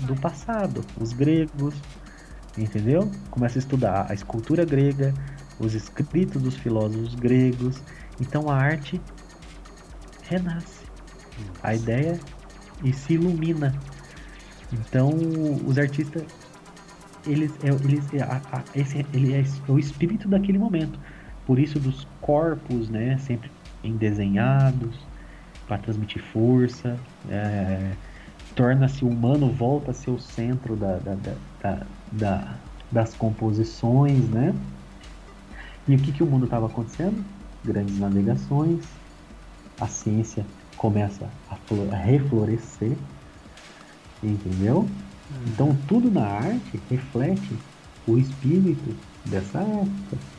[0.06, 1.74] do passado, os gregos,
[2.56, 3.10] entendeu?
[3.30, 5.12] Começa a estudar a escultura grega,
[5.58, 7.82] os escritos dos filósofos gregos.
[8.20, 9.00] Então a arte
[10.22, 10.86] renasce.
[11.62, 12.18] A ideia
[12.84, 13.74] e se ilumina.
[14.72, 15.10] Então
[15.66, 16.24] os artistas
[17.26, 20.98] eles, é, eles a, a, esse, ele é o espírito daquele momento.
[21.48, 23.50] Por isso dos corpos, né, sempre
[23.82, 24.94] em desenhados
[25.66, 26.98] para transmitir força.
[27.26, 27.92] É,
[28.54, 31.16] torna-se humano, volta a ser o centro da, da,
[31.62, 32.54] da, da,
[32.92, 34.54] das composições, né?
[35.88, 37.24] E o que, que o mundo estava acontecendo?
[37.64, 38.84] Grandes navegações,
[39.80, 40.44] a ciência
[40.76, 41.56] começa a,
[41.94, 42.92] a reflorescer,
[44.22, 44.80] entendeu?
[44.80, 44.88] Uhum.
[45.46, 47.56] Então tudo na arte reflete
[48.06, 50.37] o espírito dessa época.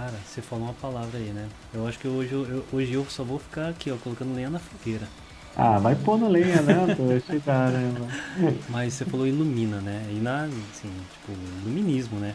[0.00, 1.46] Cara, você falou uma palavra aí, né?
[1.74, 4.58] Eu acho que hoje eu, hoje eu só vou ficar aqui, ó, colocando lenha na
[4.58, 5.06] fogueira.
[5.54, 8.06] Ah, vai pondo lenha, né, Poxa, caramba.
[8.70, 10.02] Mas você falou ilumina, né?
[10.10, 12.34] E na, assim, tipo, iluminismo, né?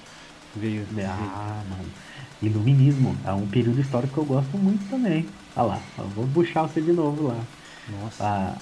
[0.56, 0.86] Veio.
[1.08, 1.86] Ah, mano.
[2.39, 5.28] Iluminismo é um período histórico que eu gosto muito também.
[5.56, 5.80] Olha lá,
[6.15, 7.39] vou puxar você de novo lá.
[7.89, 8.23] Nossa.
[8.23, 8.56] A,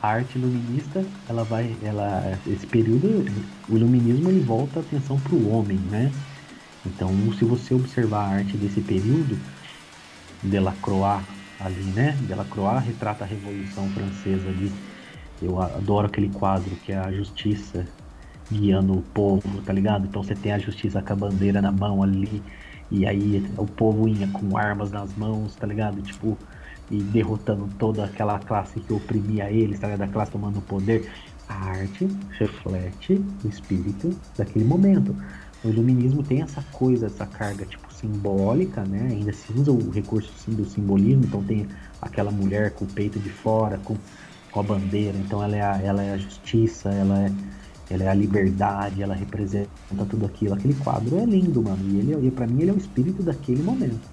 [0.00, 3.26] a arte iluminista, ela vai, ela, esse período,
[3.68, 6.12] o iluminismo ele volta a atenção para o homem, né?
[6.86, 9.38] Então, se você observar a arte desse período,
[10.42, 11.24] Delacroix
[11.60, 12.16] ali, né?
[12.22, 14.70] Delacroix retrata a Revolução Francesa ali.
[15.42, 17.86] Eu adoro aquele quadro que é a justiça
[18.50, 20.06] guiando o povo, tá ligado?
[20.06, 22.42] Então você tem a justiça com a bandeira na mão ali,
[22.90, 26.02] e aí o povo ia com armas nas mãos, tá ligado?
[26.02, 26.38] Tipo,
[26.90, 30.08] e derrotando toda aquela classe que oprimia eles, tá ligado?
[30.08, 31.10] A classe tomando poder.
[31.48, 35.14] A arte reflete o espírito daquele momento.
[35.64, 39.08] O iluminismo tem essa coisa, essa carga tipo simbólica, né?
[39.10, 41.66] Ainda se usa o recurso sim, do simbolismo, então tem
[42.02, 43.96] aquela mulher com o peito de fora, com,
[44.50, 47.32] com a bandeira, então ela é a, ela é a justiça, ela é,
[47.88, 49.70] ela é a liberdade, ela representa
[50.10, 50.52] tudo aquilo.
[50.54, 54.06] Aquele quadro é lindo, mano, e ele, para mim ele é o espírito daquele momento.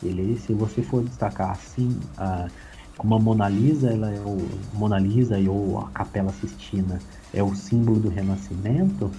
[0.00, 2.46] Ele, se você for destacar assim, a,
[2.96, 7.00] como a Mona Lisa, ela é o Mona Lisa e ou a Capela Sistina
[7.32, 9.10] é o símbolo do Renascimento,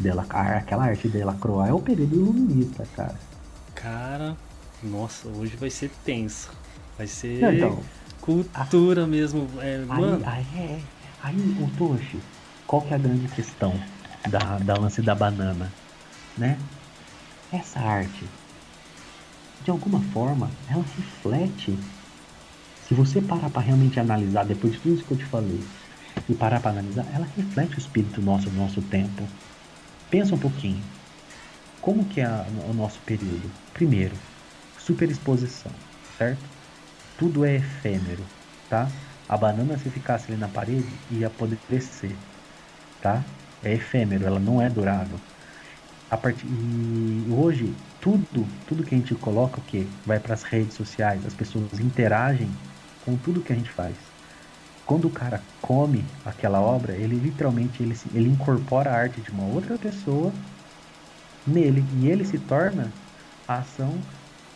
[0.00, 3.14] dela, aquela arte dela Croix é o período iluminista, cara.
[3.74, 4.36] Cara,
[4.82, 6.50] nossa, hoje vai ser tenso.
[6.96, 7.78] Vai ser então,
[8.20, 9.06] cultura a...
[9.06, 9.48] mesmo.
[9.60, 10.22] É, aí, mano.
[10.26, 10.80] Aí, é,
[11.22, 12.18] aí, o Toshi,
[12.66, 13.72] qual que é a grande questão
[14.28, 15.70] da, da lance da banana,
[16.36, 16.58] né?
[17.52, 18.24] Essa arte,
[19.64, 21.78] de alguma forma, ela reflete.
[22.86, 25.60] Se você parar para realmente analisar, depois de tudo isso que eu te falei,
[26.28, 29.26] e parar para analisar, ela reflete o espírito nosso do nosso tempo.
[30.10, 30.82] Pensa um pouquinho.
[31.80, 32.26] Como que é
[32.68, 33.48] o nosso período?
[33.72, 34.14] Primeiro,
[34.76, 35.72] superexposição,
[36.18, 36.50] certo?
[37.16, 38.26] Tudo é efêmero,
[38.68, 38.90] tá?
[39.28, 42.16] A banana se ficasse ali na parede ia apodrecer,
[43.00, 43.24] tá?
[43.62, 45.20] É efêmero, ela não é durável.
[46.10, 46.44] A part...
[46.44, 51.24] E hoje tudo, tudo que a gente coloca o que vai para as redes sociais,
[51.24, 52.50] as pessoas interagem
[53.00, 54.09] com tudo que a gente faz
[54.90, 59.44] quando o cara come aquela obra, ele literalmente ele, ele incorpora a arte de uma
[59.46, 60.32] outra pessoa
[61.46, 62.92] nele e ele se torna
[63.46, 64.04] a ação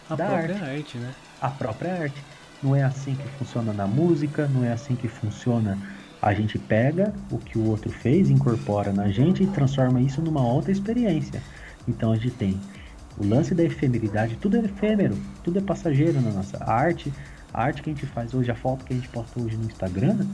[0.09, 0.65] a da própria arte.
[0.65, 1.15] arte, né?
[1.41, 2.27] A própria arte.
[2.61, 5.79] Não é assim que funciona na música, não é assim que funciona.
[6.21, 10.45] A gente pega o que o outro fez, incorpora na gente e transforma isso numa
[10.45, 11.45] outra experiência.
[11.87, 12.69] Então a gente tem
[13.17, 17.15] o lance da efemeridade, tudo é efêmero, tudo é passageiro na nossa arte
[17.55, 19.65] a arte que a gente faz hoje, a foto que a gente posta hoje no
[19.65, 20.27] Instagram,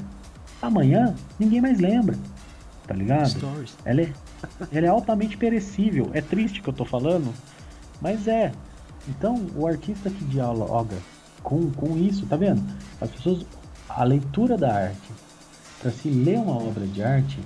[0.62, 2.16] amanhã ninguém mais lembra.
[2.86, 3.28] Tá ligado?
[3.28, 3.76] Stories.
[3.84, 4.12] Ela é,
[4.72, 6.10] ela é altamente perecível.
[6.14, 7.32] É triste que eu tô falando,
[8.00, 8.50] mas é.
[9.06, 10.96] Então, o artista que dialoga
[11.42, 12.62] com, com isso, tá vendo?
[13.00, 13.44] As pessoas,
[13.88, 15.12] a leitura da arte,
[15.80, 17.38] para se ler uma obra de arte,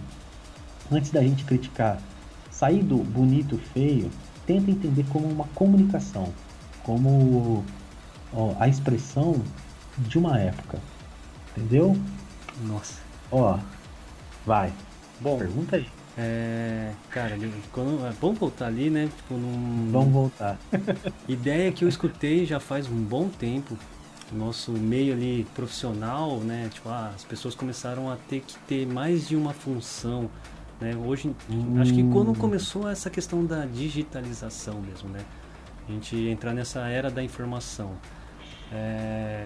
[0.90, 1.98] antes da gente criticar,
[2.50, 4.10] sair do bonito, feio,
[4.46, 6.32] tenta entender como uma comunicação,
[6.82, 7.64] como
[8.32, 9.42] ó, a expressão
[9.98, 10.78] de uma época.
[11.56, 11.96] Entendeu?
[12.62, 13.00] Nossa.
[13.30, 13.58] Ó,
[14.44, 14.72] vai.
[15.20, 15.86] Bom, pergunta aí.
[16.16, 17.36] É, cara,
[17.72, 19.08] quando, é, vamos voltar ali, né?
[19.16, 20.58] Tipo, num, vamos voltar.
[21.28, 23.76] ideia que eu escutei já faz um bom tempo.
[24.32, 26.68] Nosso meio ali profissional, né?
[26.72, 30.30] Tipo, ah, as pessoas começaram a ter que ter mais de uma função.
[30.80, 30.96] Né?
[30.96, 31.80] Hoje, hum.
[31.80, 32.34] acho que quando hum.
[32.34, 35.20] começou essa questão da digitalização mesmo, né?
[35.88, 37.92] A gente entrar nessa era da informação.
[38.72, 39.44] É,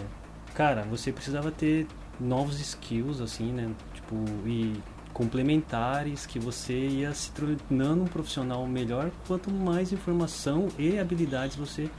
[0.55, 1.87] cara, você precisava ter
[2.21, 3.71] novos skills, assim, né?
[3.95, 4.81] Tipo, e
[5.13, 11.91] complementares que você ia se tornando um profissional melhor quanto mais informação e habilidades você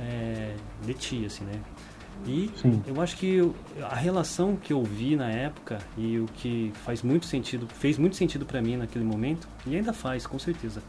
[0.00, 1.60] é, detinha, assim, né?
[2.26, 2.82] E Sim.
[2.86, 3.38] eu acho que
[3.82, 8.16] a relação que eu vi na época e o que faz muito sentido, fez muito
[8.16, 10.82] sentido para mim naquele momento, e ainda faz, com certeza,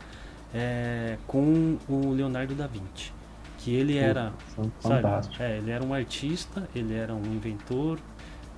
[0.54, 3.13] é com o Leonardo da Vinci.
[3.60, 4.32] Que ele era,
[4.80, 8.00] sabe, é, ele era um artista, ele era um inventor,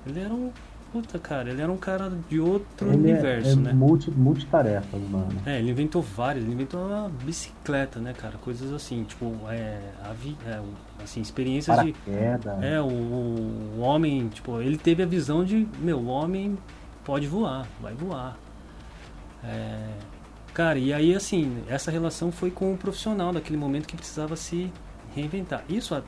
[0.06, 0.52] ele era um
[0.92, 3.74] Puta, cara, ele era um cara de outro ele é- universo, é, é né?
[3.74, 5.42] Multi, multitarefas, mano.
[5.46, 8.38] É, ele inventou várias, ele inventou uma bicicleta, né, cara?
[8.38, 9.80] Coisas assim, tipo, é,
[10.46, 10.62] é
[11.02, 12.58] assim, experiências Paraqueda.
[12.60, 12.66] de.
[12.66, 16.58] É, o, o homem, tipo, ele teve a visão de, meu, o homem
[17.06, 18.38] pode voar, vai voar.
[19.46, 19.88] É,
[20.54, 24.70] cara, e aí assim, essa relação foi com o profissional daquele momento que precisava se
[25.16, 25.64] reinventar.
[25.70, 26.02] Isso há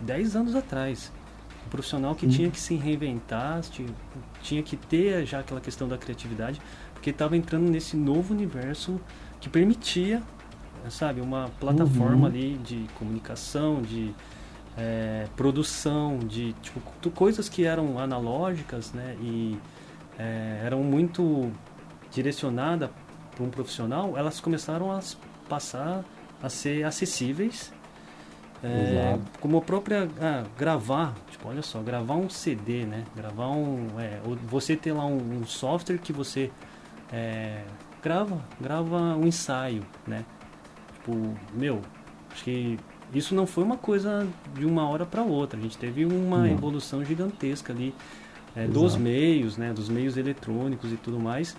[0.00, 1.12] 10 anos atrás.
[1.66, 3.60] Um profissional que tinha que se reinventar,
[4.42, 6.60] tinha que ter já aquela questão da criatividade,
[6.92, 9.00] porque estava entrando nesse novo universo
[9.40, 10.22] que permitia,
[10.90, 12.26] sabe, uma plataforma uhum.
[12.26, 14.14] ali de comunicação, de
[14.76, 19.58] é, produção, de tipo, coisas que eram analógicas, né, e
[20.18, 21.50] é, eram muito
[22.10, 22.90] direcionadas
[23.34, 25.00] para um profissional, elas começaram a
[25.48, 26.04] passar
[26.42, 27.72] a ser acessíveis
[28.66, 33.04] é, como a própria ah, gravar, tipo, olha só, gravar um CD, né?
[33.14, 36.50] Gravar um, é, você ter lá um, um software que você
[37.12, 37.62] é,
[38.02, 40.24] grava, grava um ensaio, né?
[40.94, 41.82] Tipo, meu,
[42.32, 42.78] acho que
[43.12, 45.58] isso não foi uma coisa de uma hora para outra.
[45.58, 46.46] A gente teve uma não.
[46.46, 47.94] evolução gigantesca ali
[48.56, 49.74] é, dos meios, né?
[49.74, 51.54] Dos meios eletrônicos e tudo mais,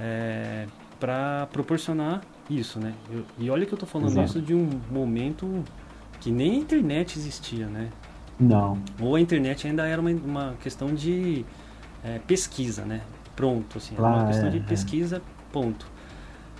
[0.00, 0.66] é,
[0.98, 2.92] para proporcionar isso, né?
[3.08, 4.26] Eu, e olha que eu tô falando Exato.
[4.26, 5.64] isso de um momento
[6.20, 7.90] que nem a internet existia, né?
[8.38, 8.78] Não.
[9.00, 11.44] Ou a internet ainda era uma, uma questão de
[12.02, 13.02] é, pesquisa, né?
[13.36, 14.60] Pronto, assim, era uma questão é, de é.
[14.60, 15.22] pesquisa,
[15.52, 15.86] ponto.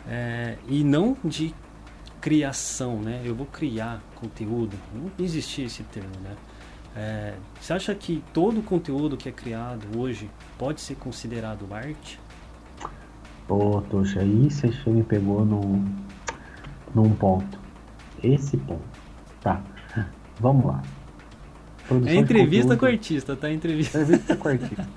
[0.08, 1.54] É, e não de
[2.20, 3.20] criação, né?
[3.24, 4.76] Eu vou criar conteúdo.
[4.94, 6.34] Não existia esse termo, né?
[6.96, 12.20] É, você acha que todo conteúdo que é criado hoje pode ser considerado arte?
[13.48, 15.84] Pô, Toxa, aí você me pegou num,
[16.94, 17.58] num ponto.
[18.22, 19.03] Esse ponto.
[19.44, 19.62] Tá,
[20.40, 20.83] vamos lá.
[21.87, 23.50] Produção é entrevista com o artista, tá?
[23.52, 24.00] Entrevista.
[24.00, 24.88] Entrevista com o artista.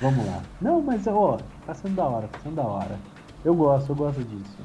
[0.00, 0.40] vamos lá.
[0.60, 2.96] Não, mas ó, tá sendo da hora, tá sendo da hora.
[3.44, 4.56] Eu gosto, eu gosto disso.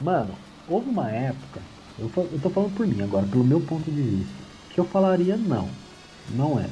[0.00, 0.34] Mano,
[0.68, 1.60] houve uma época,
[1.96, 4.34] eu, eu tô falando por mim agora, pelo meu ponto de vista,
[4.70, 5.68] que eu falaria não.
[6.30, 6.68] Não é.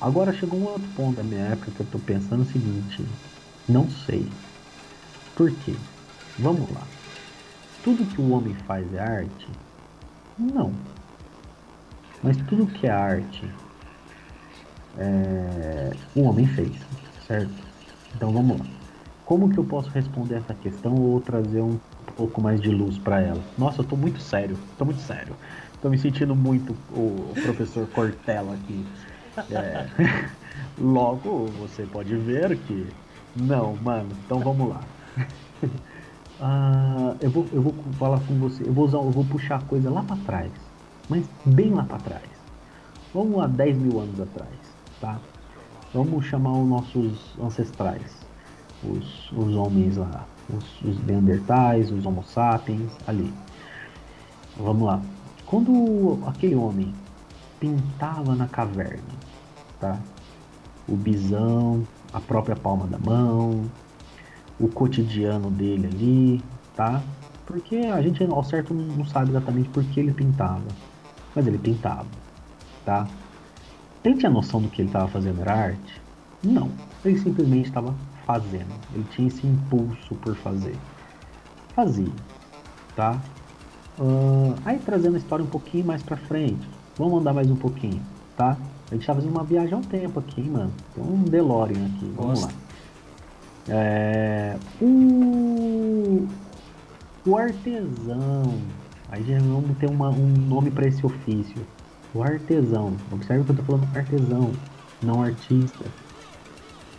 [0.00, 3.06] Agora chegou um outro ponto da minha época que eu tô pensando o seguinte,
[3.68, 4.28] não sei.
[5.36, 5.74] Por quê?
[6.40, 6.82] Vamos lá.
[7.84, 9.46] Tudo que o homem faz é arte,
[10.38, 10.74] não.
[12.22, 13.50] Mas tudo que é arte,
[14.94, 17.64] é, o homem fez, certo?
[18.14, 18.66] Então vamos lá.
[19.24, 21.80] Como que eu posso responder essa questão ou trazer um
[22.16, 23.44] pouco mais de luz para ela?
[23.58, 25.36] Nossa, eu tô muito sério, tô muito sério.
[25.80, 28.88] Tô me sentindo muito o professor Cortella aqui.
[29.50, 29.90] É,
[30.78, 32.94] logo você pode ver que
[33.34, 34.16] não, mano.
[34.24, 34.88] Então vamos lá.
[36.40, 39.62] Ah, eu, vou, eu vou falar com você, eu vou, usar, eu vou puxar a
[39.62, 40.52] coisa lá para trás,
[41.08, 42.28] mas bem lá para trás.
[43.14, 44.50] Vamos lá 10 mil anos atrás,
[45.00, 45.18] tá?
[45.94, 48.18] Vamos chamar os nossos ancestrais,
[48.82, 53.32] os, os homens lá, os, os Neandertais, os Homo sapiens, ali.
[54.56, 55.00] Vamos lá.
[55.46, 56.94] Quando aquele homem
[57.58, 59.02] pintava na caverna,
[59.80, 59.98] tá?
[60.86, 63.70] O bisão, a própria palma da mão,
[64.58, 67.02] o cotidiano dele ali, tá?
[67.44, 70.66] Porque a gente ao certo não sabe exatamente por que ele pintava,
[71.34, 72.06] mas ele pintava,
[72.84, 73.06] tá?
[74.04, 76.00] Ele tinha noção do que ele estava fazendo era arte?
[76.42, 76.70] Não,
[77.04, 80.76] ele simplesmente estava fazendo, ele tinha esse impulso por fazer.
[81.74, 82.12] Fazia,
[82.94, 83.20] tá?
[83.98, 88.02] Uh, aí trazendo a história um pouquinho mais pra frente, vamos andar mais um pouquinho,
[88.36, 88.56] tá?
[88.90, 90.72] A gente tá fazendo uma viagem há um tempo aqui, mano.
[90.94, 92.50] Tem um DeLorean aqui, vamos lá.
[93.68, 96.28] É, o,
[97.24, 98.76] o artesão,
[99.08, 101.66] aí já vamos ter uma, um nome para esse ofício.
[102.14, 104.52] O artesão, observe que eu estou falando artesão,
[105.02, 105.92] não artista.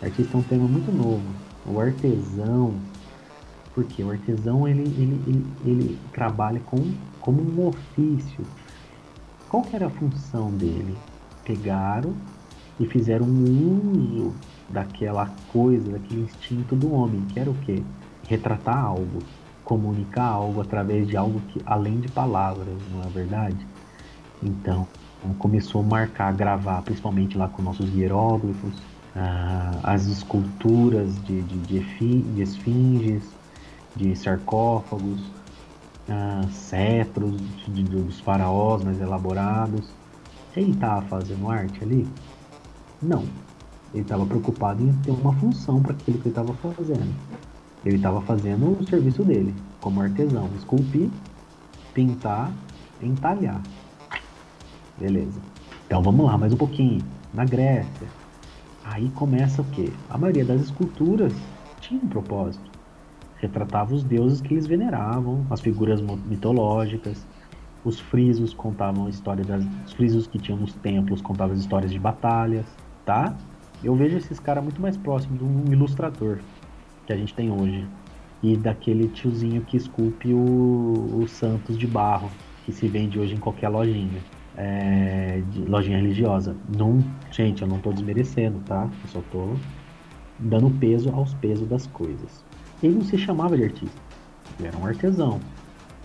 [0.00, 1.34] Artista é um tema muito novo.
[1.64, 2.88] O artesão,
[3.72, 8.46] porque o artesão ele, ele, ele, ele trabalha com, como um ofício.
[9.48, 11.02] Qual que era a função dele?
[11.44, 12.14] Pegaram
[12.78, 17.82] e fizeram um uso daquela coisa, daquele instinto do homem, que era o quê?
[18.26, 19.18] Retratar algo,
[19.64, 23.66] comunicar algo através de algo que além de palavras, não é verdade?
[24.42, 24.86] Então,
[25.38, 28.82] começou a marcar, gravar, principalmente lá com nossos hieróglifos,
[29.16, 33.22] ah, as esculturas de, de, de, de esfinges,
[33.96, 35.20] de sarcófagos,
[36.08, 39.88] ah, cetros de, dos faraós mais elaborados.
[40.54, 42.08] Ele estava fazendo arte ali?
[43.00, 43.47] Não.
[43.92, 47.14] Ele estava preocupado em ter uma função para aquilo que ele estava fazendo.
[47.84, 51.08] Ele estava fazendo o serviço dele, como artesão: esculpir,
[51.94, 52.52] pintar,
[53.02, 53.62] entalhar.
[54.98, 55.40] Beleza.
[55.86, 57.02] Então vamos lá, mais um pouquinho.
[57.32, 58.08] Na Grécia.
[58.84, 59.92] Aí começa o quê?
[60.10, 61.32] A maioria das esculturas
[61.80, 62.70] tinha um propósito.
[63.36, 67.24] Retratava os deuses que eles veneravam, as figuras mitológicas.
[67.84, 69.64] Os frisos contavam a história das.
[69.86, 72.66] Os frisos que tinham nos templos contavam as histórias de batalhas,
[73.04, 73.36] tá?
[73.82, 76.38] Eu vejo esses caras muito mais próximos de um ilustrador
[77.06, 77.86] que a gente tem hoje.
[78.42, 82.30] E daquele tiozinho que esculpe o, o Santos de barro,
[82.64, 84.20] que se vende hoje em qualquer lojinha
[84.58, 86.56] é, de lojinha religiosa.
[86.76, 88.90] Não, gente, eu não estou desmerecendo, tá?
[89.04, 89.56] Eu só estou
[90.38, 92.44] dando peso aos pesos das coisas.
[92.82, 94.00] Ele não se chamava de artista,
[94.58, 95.40] ele era um artesão,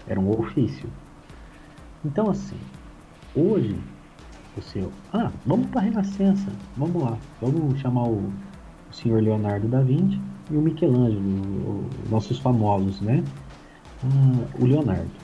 [0.08, 0.88] era um ofício.
[2.06, 2.58] Então, assim,
[3.36, 3.76] hoje,
[4.58, 4.92] o seu.
[5.14, 8.32] Ah, vamos para a Renascença, vamos lá, vamos chamar o,
[8.90, 10.20] o senhor Leonardo da Vinci
[10.52, 11.30] e o Michelangelo, o,
[11.70, 13.24] o, nossos famosos, né?
[14.04, 15.24] Ah, o Leonardo.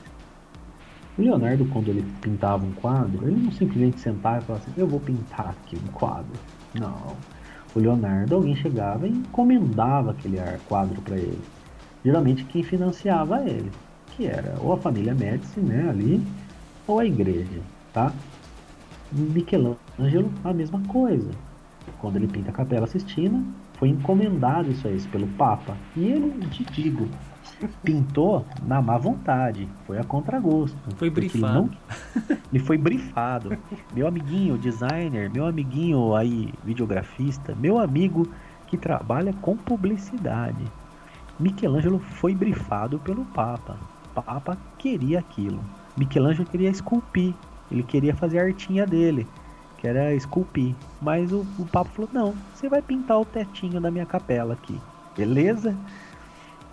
[1.17, 4.87] O Leonardo, quando ele pintava um quadro, ele não simplesmente sentava e falava assim: Eu
[4.87, 6.31] vou pintar aqui um quadro.
[6.73, 7.17] Não.
[7.75, 10.37] O Leonardo, alguém chegava e encomendava aquele
[10.67, 11.41] quadro para ele.
[12.03, 13.69] Geralmente quem financiava ele,
[14.15, 16.25] que era ou a família Médici, né, ali,
[16.87, 17.61] ou a igreja,
[17.93, 18.13] tá?
[19.11, 21.29] Michelangelo, a mesma coisa.
[21.99, 23.43] Quando ele pinta a Capela Sistina,
[23.73, 25.75] foi encomendado isso aí pelo Papa.
[25.95, 27.07] E ele, te digo,
[27.83, 30.77] pintou na má vontade, foi a contragosto.
[30.95, 31.45] Foi brifado.
[31.45, 32.37] Ele, não...
[32.51, 33.57] ele foi brifado.
[33.93, 38.27] Meu amiguinho designer, meu amiguinho aí videografista, meu amigo
[38.67, 40.63] que trabalha com publicidade.
[41.39, 43.77] Michelangelo foi brifado pelo Papa.
[44.15, 45.59] O Papa queria aquilo.
[45.97, 47.33] Michelangelo queria esculpir,
[47.71, 49.27] ele queria fazer a artinha dele,
[49.77, 50.75] que era esculpir.
[51.01, 54.79] Mas o, o Papa falou: não, você vai pintar o tetinho da minha capela aqui,
[55.15, 55.75] beleza?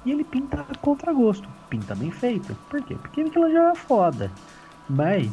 [0.05, 1.49] E ele pinta a contragosto.
[1.69, 2.57] Pinta bem feito.
[2.71, 2.95] Por quê?
[2.95, 4.31] Porque Michelangelo era foda.
[4.89, 5.29] Mas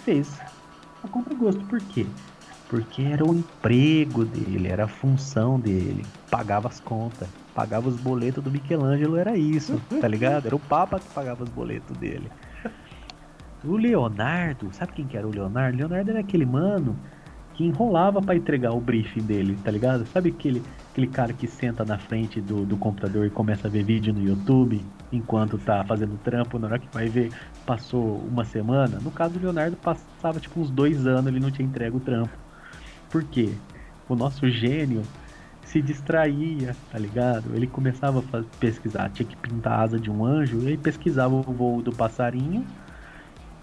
[0.00, 0.40] fez
[1.02, 1.62] a contragosto.
[1.66, 2.06] Por quê?
[2.68, 6.06] Porque era o emprego dele, era a função dele.
[6.30, 7.28] Pagava as contas.
[7.54, 10.46] Pagava os boletos do Michelangelo, era isso, tá ligado?
[10.46, 12.28] Era o Papa que pagava os boletos dele.
[13.66, 15.78] O Leonardo, sabe quem que era o Leonardo?
[15.78, 16.94] Leonardo era aquele mano
[17.54, 20.04] que enrolava para entregar o briefing dele, tá ligado?
[20.06, 23.84] Sabe aquele, aquele cara que senta na frente do, do computador e começa a ver
[23.84, 27.32] vídeo no YouTube enquanto tá fazendo trampo, na hora que vai ver,
[27.64, 28.98] passou uma semana?
[29.00, 32.36] No caso do Leonardo, passava tipo uns dois anos, ele não tinha entregue o trampo.
[33.08, 33.54] Por quê?
[34.08, 35.02] O nosso gênio
[35.62, 37.54] se distraía, tá ligado?
[37.54, 41.42] Ele começava a pesquisar, tinha que pintar a asa de um anjo, ele pesquisava o
[41.42, 42.66] voo do passarinho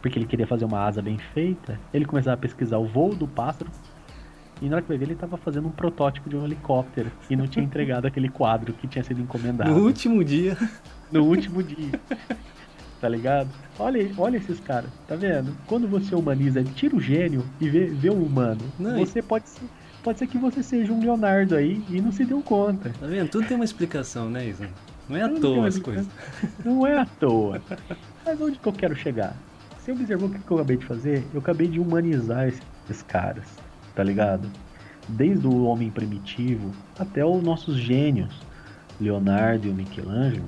[0.02, 3.28] porque ele queria fazer uma asa bem feita, ele começava a pesquisar o voo do
[3.28, 3.70] pássaro.
[4.62, 7.36] E na hora que vai ver, ele estava fazendo um protótipo de um helicóptero e
[7.36, 9.72] não tinha entregado aquele quadro que tinha sido encomendado.
[9.72, 10.56] No último dia.
[11.12, 12.00] No último dia.
[13.02, 13.50] tá ligado?
[13.80, 15.58] Olha, olha esses caras, tá vendo?
[15.66, 18.62] Quando você humaniza, tira o gênio e vê, vê o humano.
[18.78, 19.66] Não, você pode ser,
[20.04, 22.92] pode ser que você seja um Leonardo aí e não se deu conta.
[23.00, 23.30] Tá vendo?
[23.30, 24.70] Tudo tem uma explicação, né, Isa?
[25.10, 26.08] Não é à não toa as coisas.
[26.64, 27.62] Não é à toa.
[28.24, 29.36] Mas onde que eu quero chegar?
[29.82, 31.28] Você observou o que eu acabei de fazer?
[31.34, 33.48] Eu acabei de humanizar esses caras,
[33.96, 34.48] tá ligado?
[35.10, 38.32] Desde o homem primitivo até os nossos gênios,
[39.00, 40.46] Leonardo e o Michelangelo,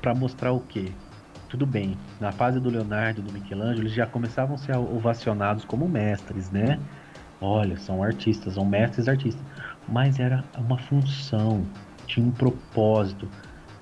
[0.00, 0.90] para mostrar o quê?
[1.50, 5.66] Tudo bem, na fase do Leonardo e do Michelangelo, eles já começavam a ser ovacionados
[5.66, 6.80] como mestres, né?
[7.42, 9.44] Olha, são artistas, são mestres artistas.
[9.86, 11.66] Mas era uma função,
[12.06, 13.28] tinha um propósito,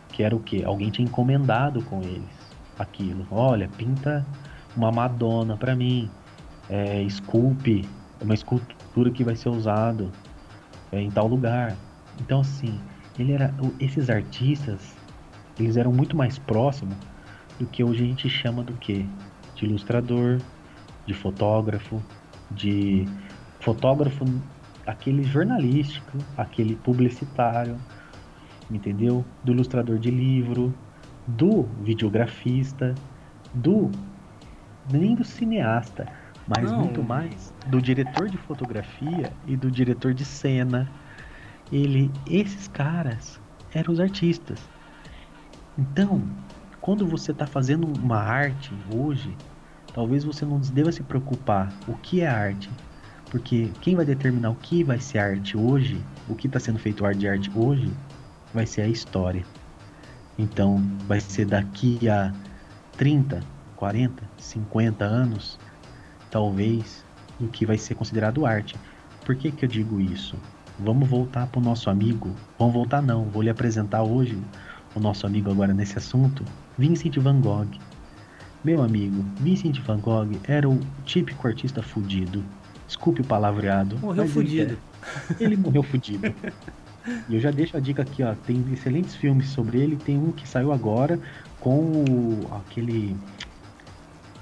[0.08, 0.64] que era o quê?
[0.66, 3.24] Alguém tinha encomendado com eles aquilo.
[3.30, 4.26] Olha, pinta
[4.78, 6.08] uma Madonna para mim,
[6.70, 7.84] é, esculpe
[8.22, 10.10] uma escultura que vai ser usado
[10.92, 11.76] é, em tal lugar.
[12.20, 12.80] Então assim,
[13.18, 14.96] ele era, esses artistas,
[15.58, 16.96] eles eram muito mais próximos
[17.58, 19.04] do que hoje a gente chama do que
[19.56, 20.38] de ilustrador,
[21.04, 22.00] de fotógrafo,
[22.48, 23.04] de
[23.58, 24.24] fotógrafo,
[24.86, 27.76] aquele jornalístico, aquele publicitário,
[28.70, 29.24] entendeu?
[29.42, 30.72] Do ilustrador de livro,
[31.26, 32.94] do videografista,
[33.52, 33.90] do
[34.90, 36.06] nem do cineasta,
[36.46, 36.78] mas Não.
[36.78, 40.90] muito mais do diretor de fotografia e do diretor de cena.
[41.70, 43.38] Ele, esses caras
[43.74, 44.58] eram os artistas.
[45.76, 46.22] Então,
[46.80, 49.36] quando você está fazendo uma arte hoje,
[49.92, 52.70] talvez você não deva se preocupar o que é arte,
[53.30, 57.04] porque quem vai determinar o que vai ser arte hoje, o que está sendo feito
[57.04, 57.92] arte de arte hoje,
[58.54, 59.44] vai ser a história.
[60.38, 62.32] Então, vai ser daqui a
[62.96, 63.40] 30,
[63.78, 65.58] 40, 50 anos,
[66.30, 67.04] talvez,
[67.40, 68.76] o que vai ser considerado arte.
[69.24, 70.36] Por que, que eu digo isso?
[70.78, 72.34] Vamos voltar para o nosso amigo.
[72.58, 73.24] Vamos voltar, não.
[73.24, 74.36] Vou lhe apresentar hoje
[74.94, 76.44] o nosso amigo agora nesse assunto,
[76.76, 77.68] Vincent Van Gogh.
[78.64, 82.44] Meu amigo, Vincent Van Gogh era o típico artista fudido.
[82.86, 83.96] Desculpe o palavreado.
[83.98, 84.76] Morreu fudido.
[85.38, 86.34] Ele, ele morreu fudido.
[87.28, 88.34] E eu já deixo a dica aqui, ó.
[88.34, 89.96] Tem excelentes filmes sobre ele.
[89.96, 91.18] Tem um que saiu agora
[91.60, 93.16] com o, aquele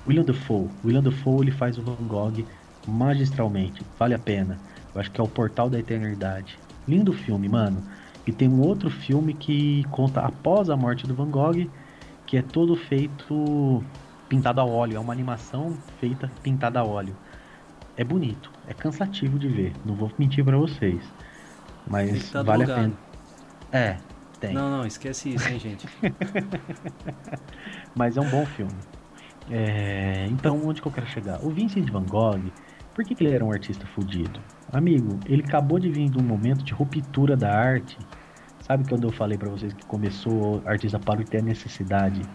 [0.06, 0.68] William Dafoe.
[0.84, 2.44] William Dafoe ele faz o Van Gogh
[2.86, 3.82] magistralmente.
[3.98, 4.58] Vale a pena.
[4.94, 6.58] Eu acho que é o Portal da Eternidade.
[6.86, 7.82] Lindo filme, mano.
[8.26, 11.68] E tem um outro filme que conta após a morte do Van Gogh,
[12.26, 13.84] que é todo feito
[14.28, 14.96] pintado a óleo.
[14.96, 17.16] É uma animação feita pintada a óleo.
[17.96, 19.72] É bonito, é cansativo de ver.
[19.84, 21.02] Não vou mentir para vocês.
[21.86, 22.92] Mas tá vale a pena.
[23.72, 23.96] É,
[24.40, 24.52] tem.
[24.52, 25.88] Não, não, esquece isso, hein, gente.
[27.94, 28.74] Mas é um bom filme.
[29.48, 31.44] É, então, onde que eu quero chegar?
[31.44, 32.52] O Vincent Van Gogh,
[32.92, 34.44] por que, que ele era um artista fudido?
[34.66, 38.08] Amigo, ele acabou de vir de um momento de ruptura da arte.
[38.60, 42.28] Sabe quando eu falei para vocês que começou o artista para ter a necessidade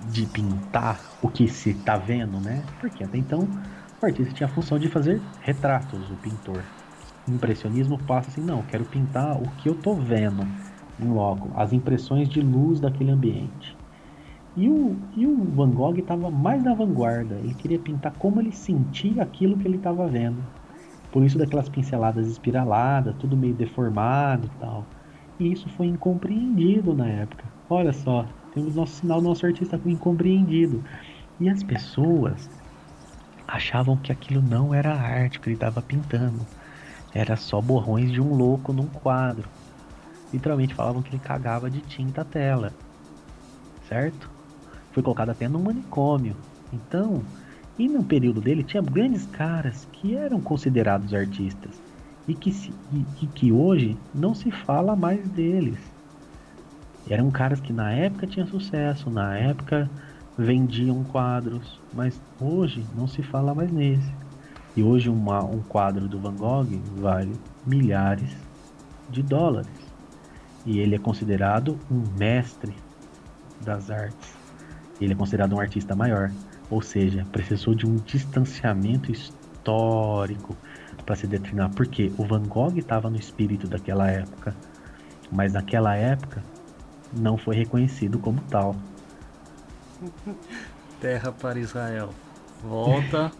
[0.00, 2.70] de pintar o que se tá vendo, né?
[2.78, 3.52] Porque até então
[4.00, 6.72] o artista tinha a função de fazer retratos, o pintor.
[7.26, 10.54] O impressionismo passa assim, não, quero pintar o que eu tô vendo
[10.98, 13.77] em loco, as impressões de luz daquele ambiente.
[14.58, 18.50] E o, e o Van Gogh estava mais na vanguarda, ele queria pintar como ele
[18.50, 20.42] sentia aquilo que ele estava vendo.
[21.12, 24.84] Por isso daquelas pinceladas espiraladas, tudo meio deformado e tal.
[25.38, 27.44] E isso foi incompreendido na época.
[27.70, 30.82] Olha só, temos nosso sinal, nosso artista foi incompreendido.
[31.38, 32.50] E as pessoas
[33.46, 36.44] achavam que aquilo não era arte que ele estava pintando.
[37.14, 39.48] Era só borrões de um louco num quadro.
[40.32, 42.76] Literalmente falavam que ele cagava de tinta a tela.
[43.82, 44.37] Certo?
[44.92, 46.36] Foi colocado até no manicômio.
[46.72, 47.22] Então,
[47.78, 51.80] e no período dele tinha grandes caras que eram considerados artistas
[52.26, 55.78] e que, se, e, e que hoje não se fala mais deles.
[57.08, 59.88] Eram caras que na época tinham sucesso, na época
[60.36, 64.12] vendiam quadros, mas hoje não se fala mais nesse.
[64.76, 66.68] E hoje uma, um quadro do Van Gogh
[67.00, 67.32] vale
[67.66, 68.36] milhares
[69.08, 69.70] de dólares.
[70.66, 72.74] E ele é considerado um mestre
[73.60, 74.37] das artes.
[75.00, 76.30] Ele é considerado um artista maior.
[76.70, 80.56] Ou seja, precisou de um distanciamento histórico
[81.04, 81.70] para se determinar.
[81.70, 84.54] Porque o Van Gogh estava no espírito daquela época.
[85.30, 86.42] Mas naquela época
[87.12, 88.76] não foi reconhecido como tal.
[91.00, 92.10] Terra para Israel.
[92.62, 93.30] Volta.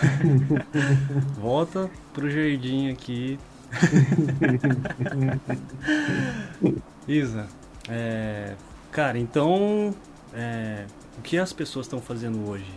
[1.40, 3.38] Volta pro jardim aqui.
[7.08, 7.46] Isa,
[7.88, 8.54] é,
[8.90, 9.94] cara, então
[10.34, 10.86] é,
[11.18, 12.72] o que as pessoas estão fazendo hoje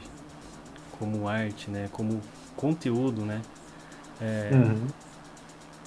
[0.99, 2.21] como arte, né, como
[2.55, 3.41] conteúdo, né?
[4.19, 4.87] É, uhum.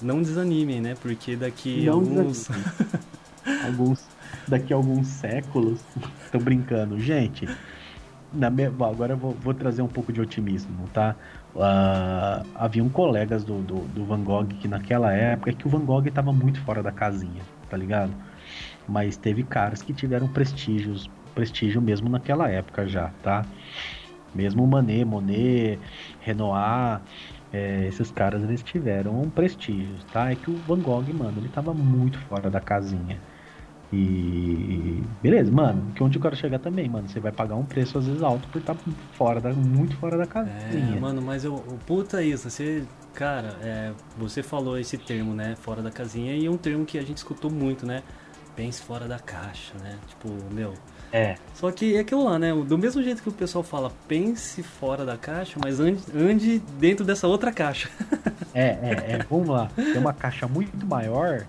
[0.01, 0.95] Não desanimem, né?
[0.99, 2.49] Porque daqui não alguns
[3.65, 4.05] alguns
[4.47, 5.79] daqui a alguns séculos.
[6.31, 6.99] Tô brincando.
[6.99, 7.47] Gente,
[8.33, 8.65] na me...
[8.65, 11.15] agora eu vou, vou, trazer um pouco de otimismo, tá?
[11.53, 16.07] Uh, haviam colegas do, do, do, Van Gogh que naquela época que o Van Gogh
[16.07, 18.13] estava muito fora da casinha, tá ligado?
[18.87, 23.45] Mas teve caras que tiveram prestígios, prestígio mesmo naquela época já, tá?
[24.33, 25.79] Mesmo Manet, Monet,
[26.21, 27.01] Renoir,
[27.53, 30.31] é, esses caras eles tiveram prestígios, tá?
[30.31, 33.19] É que o Van Gogh, mano, ele tava muito fora da casinha.
[33.93, 37.97] E beleza, mano, que onde eu quero chegar também, mano, você vai pagar um preço
[37.97, 40.95] às vezes alto por estar tá fora da, muito fora da casinha.
[40.95, 41.55] É, mano, mas eu,
[41.85, 46.49] puta isso, você, cara, é, você falou esse termo, né, fora da casinha e é
[46.49, 48.01] um termo que a gente escutou muito, né?
[48.55, 49.97] Pense fora da caixa, né?
[50.07, 50.73] Tipo, meu.
[51.11, 51.35] É.
[51.53, 52.53] Só que é aquilo lá, né?
[52.53, 57.05] Do mesmo jeito que o pessoal fala, pense fora da caixa, mas ande, ande dentro
[57.05, 57.89] dessa outra caixa.
[58.53, 59.25] é, é, é.
[59.29, 59.69] Vamos lá.
[59.75, 61.45] Tem uma caixa muito maior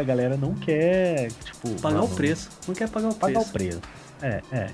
[0.00, 1.70] a galera não quer, tipo.
[1.80, 2.50] Pagar mano, o preço.
[2.66, 3.52] Não quer pagar o pagar preço.
[3.52, 4.42] Pagar o preço.
[4.52, 4.70] É, é.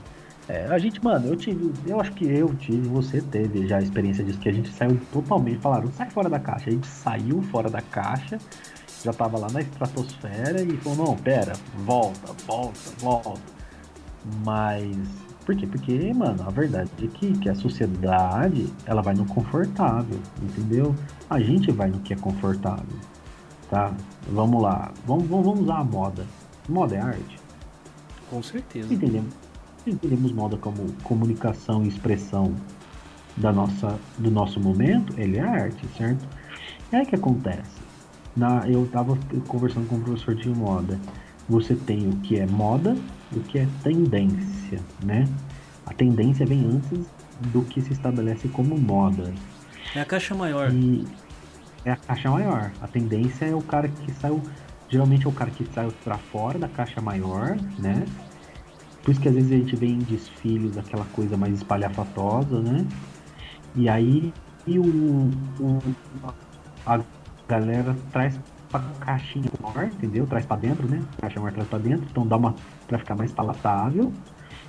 [0.48, 3.80] É, a gente, mano, eu tive, eu acho que eu tive, você teve já a
[3.80, 6.68] experiência disso, que a gente saiu totalmente, falaram, sai fora da caixa.
[6.68, 8.38] A gente saiu fora da caixa,
[9.04, 13.61] já tava lá na estratosfera e falou, não, pera, volta, volta, volta.
[14.44, 14.96] Mas,
[15.44, 15.66] por quê?
[15.66, 20.94] Porque, mano, a verdade é que, que a sociedade, ela vai no confortável, entendeu?
[21.28, 22.86] A gente vai no que é confortável
[23.72, 23.90] tá?
[24.30, 26.26] Vamos lá, vamos, vamos usar a moda.
[26.68, 27.40] Moda é arte?
[28.28, 28.92] Com certeza.
[28.92, 29.32] Entendemos,
[29.86, 32.54] entendemos moda como comunicação e expressão
[33.34, 36.28] da nossa, do nosso momento, ele é arte, certo?
[36.92, 37.80] É que acontece.
[38.36, 39.18] Na, eu estava
[39.48, 41.00] conversando com um professor de moda.
[41.48, 42.96] Você tem o que é moda
[43.32, 45.28] e o que é tendência, né?
[45.86, 47.06] A tendência vem antes
[47.52, 49.32] do que se estabelece como moda.
[49.94, 50.72] É a caixa maior.
[50.72, 51.04] E
[51.84, 52.70] é a caixa maior.
[52.80, 54.42] A tendência é o cara que saiu.
[54.88, 58.04] Geralmente é o cara que saiu para fora da caixa maior, né?
[59.02, 62.86] Por isso que às vezes a gente vê em desfiles aquela coisa mais espalhafatosa, né?
[63.74, 64.32] E aí
[64.66, 65.82] e o, o,
[66.86, 67.00] a
[67.48, 68.38] galera traz
[68.72, 70.26] pra caixinha maior, entendeu?
[70.26, 71.02] Traz para dentro, né?
[71.20, 72.54] Caixa maior traz para dentro, então dá uma
[72.88, 74.10] para ficar mais palatável.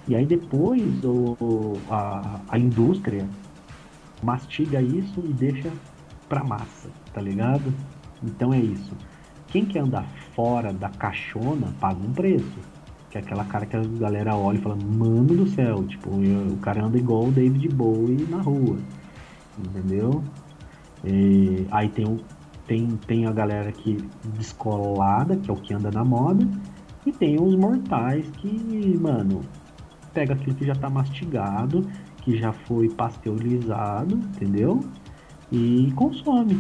[0.08, 3.26] E aí depois o, a, a indústria
[4.22, 5.72] mastiga isso e deixa
[6.28, 7.74] pra massa, tá ligado?
[8.22, 8.92] Então é isso.
[9.48, 12.60] Quem quer andar fora da caixona paga um preço.
[13.10, 16.54] Que é aquela cara que a galera olha e fala, mano do céu, tipo, eu,
[16.54, 18.80] o cara anda igual o David Bowie na rua.
[19.60, 20.24] Entendeu?
[21.06, 22.20] E, aí tem, o,
[22.68, 23.98] tem, tem a galera que
[24.38, 26.48] descolada, que é o que anda na moda,
[27.06, 29.42] e tem os mortais que, mano,
[30.14, 31.86] pega aquilo que já tá mastigado,
[32.18, 34.80] que já foi pasteurizado, entendeu?
[35.52, 36.60] E consome.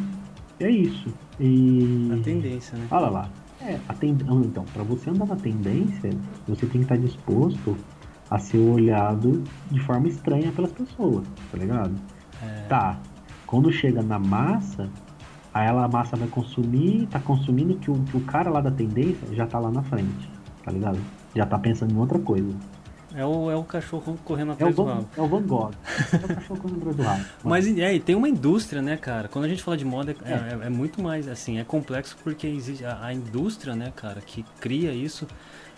[0.60, 1.14] É isso.
[1.40, 2.10] E...
[2.12, 2.88] A tendência, né?
[2.92, 3.30] Olha lá.
[3.62, 4.18] É, a ten...
[4.44, 6.10] então, para você andar na tendência,
[6.48, 7.78] você tem que estar disposto
[8.30, 9.42] a ser olhado
[9.72, 11.94] de forma estranha pelas pessoas, tá ligado?
[12.42, 12.62] É...
[12.68, 13.00] Tá.
[13.48, 14.90] Quando chega na massa,
[15.54, 18.72] aí ela, a massa vai consumir, tá consumindo que o, que o cara lá da
[18.72, 20.30] tendência já tá lá na frente,
[20.64, 21.00] tá ligado?
[21.36, 22.54] Já tá pensando em outra coisa.
[23.16, 25.10] É o, é o cachorro correndo atrás é o Van, do rabo.
[25.16, 25.72] É o Van Gogh.
[26.12, 27.26] É o cachorro correndo atrás do rabo.
[27.44, 29.28] Mas é, tem uma indústria, né, cara?
[29.28, 30.66] Quando a gente fala de moda, é, é.
[30.66, 34.92] é muito mais, assim, é complexo porque existe a, a, indústria, né, cara, que cria
[34.92, 35.28] isso,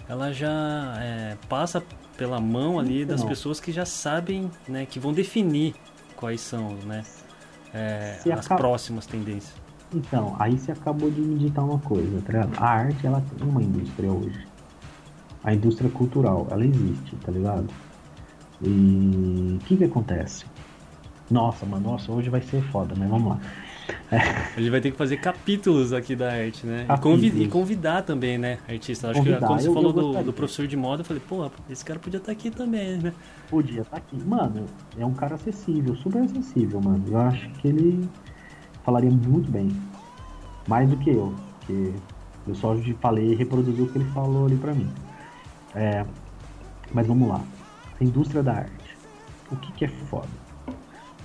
[0.07, 1.84] ela já é, passa
[2.15, 5.76] pela mão ali das pessoas que já sabem, né, que vão definir
[6.15, 7.03] quais são, né,
[7.73, 8.61] é, as acaba...
[8.61, 9.64] próximas tendências.
[9.96, 12.52] Então, aí você acabou de me ditar uma coisa, tá ligado?
[12.58, 14.46] A arte, ela tem uma indústria hoje
[15.46, 17.68] a indústria cultural, ela existe, tá ligado?
[18.64, 20.43] E o que que acontece?
[21.30, 23.39] Nossa, mano, nossa, hoje vai ser foda, mas vamos lá.
[24.12, 24.18] É.
[24.18, 26.88] A gente vai ter que fazer capítulos aqui da arte, né?
[26.89, 29.12] E convidar, e convidar, também, né, artista.
[29.12, 29.39] Acho convidar.
[29.39, 31.86] que quando você eu, falou eu do, do, professor de moda, eu falei, pô, esse
[31.86, 33.14] cara podia estar tá aqui também, né?
[33.48, 34.18] Podia estar tá aqui.
[34.26, 34.66] Mano,
[34.98, 37.04] é um cara acessível, super acessível, mano.
[37.08, 38.10] Eu acho que ele
[38.86, 39.70] falaria muito bem.
[40.68, 41.34] Mais do que eu.
[41.60, 41.94] Porque
[42.48, 44.90] eu só falei e reproduzi o que ele falou ali pra mim.
[45.74, 46.06] É,
[46.94, 47.44] mas vamos lá.
[48.00, 48.98] A indústria da arte.
[49.52, 50.30] O que, que é foda?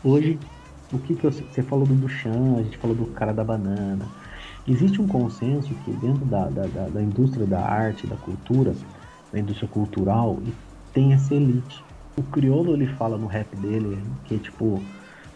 [0.02, 0.38] Hoje,
[0.92, 4.06] o que, que eu, você falou do Duchamp, a gente falou do cara da banana.
[4.66, 8.74] Existe um consenso que dentro da, da, da, da indústria da arte, da cultura,
[9.32, 10.38] da indústria cultural,
[10.92, 11.84] tem essa elite.
[12.16, 14.82] O crioulo ele fala no rap dele que tipo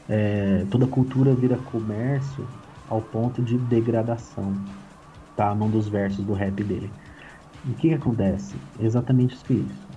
[0.08, 2.46] é, toda cultura vira comércio
[2.88, 4.54] ao ponto de degradação,
[5.36, 5.54] tá?
[5.54, 6.90] Num dos versos do rap dele.
[7.66, 8.56] O que, que acontece?
[8.78, 9.88] Exatamente isso.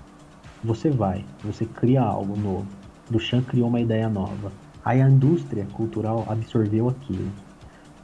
[0.64, 2.68] Você vai, você cria algo novo.
[3.10, 4.51] Duchamp criou uma ideia nova.
[4.84, 7.30] Aí a indústria cultural absorveu aquilo,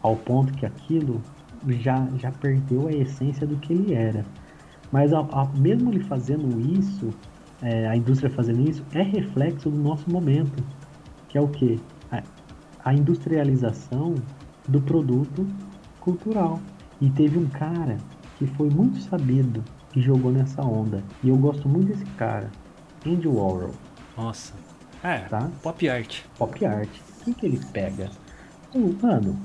[0.02, 1.22] ao ponto que aquilo
[1.68, 4.26] já, já perdeu a essência do que ele era.
[4.92, 7.10] Mas a, a, mesmo ele fazendo isso,
[7.62, 10.62] é, a indústria fazendo isso, é reflexo do nosso momento,
[11.30, 11.80] que é o que?
[12.84, 14.16] A, industrialização
[14.68, 15.48] do produto
[16.00, 16.60] cultural.
[17.02, 17.98] E teve um cara
[18.38, 19.64] que foi muito sabido
[19.96, 21.04] e jogou nessa onda.
[21.24, 22.50] E eu gosto muito desse cara,
[23.06, 23.72] Andy Warhol.
[24.18, 24.54] Nossa.
[25.04, 25.50] É, tá?
[25.62, 26.22] pop art.
[26.38, 26.90] Pop art.
[27.22, 28.10] O que, que ele pega?
[28.74, 29.38] O, mano,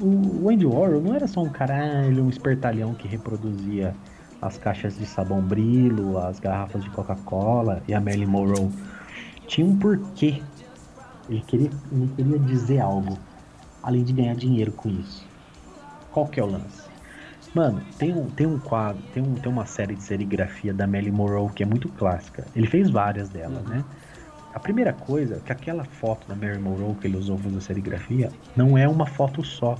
[0.00, 3.94] o Andy Warhol não era só um caralho, um espertalhão que reproduzia
[4.40, 8.70] as caixas de sabão brilho, as garrafas de Coca-Cola e a Marilyn Monroe.
[9.46, 10.40] Tinha um porquê.
[11.28, 13.18] Ele queria, ele queria dizer algo,
[13.82, 15.26] além de ganhar dinheiro com isso.
[16.10, 16.88] Qual que é o lance?
[17.54, 21.10] Mano, tem um, tem um quadro, tem, um, tem uma série de serigrafia da Melly
[21.10, 22.46] Monroe que é muito clássica.
[22.54, 23.84] Ele fez várias delas, né?
[24.54, 28.30] A primeira coisa, é que aquela foto da Mary Monroe que ele usou fazer serigrafia,
[28.56, 29.78] não é uma foto só.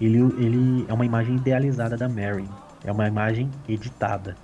[0.00, 2.48] Ele, ele é uma imagem idealizada da Mary.
[2.84, 4.36] É uma imagem editada.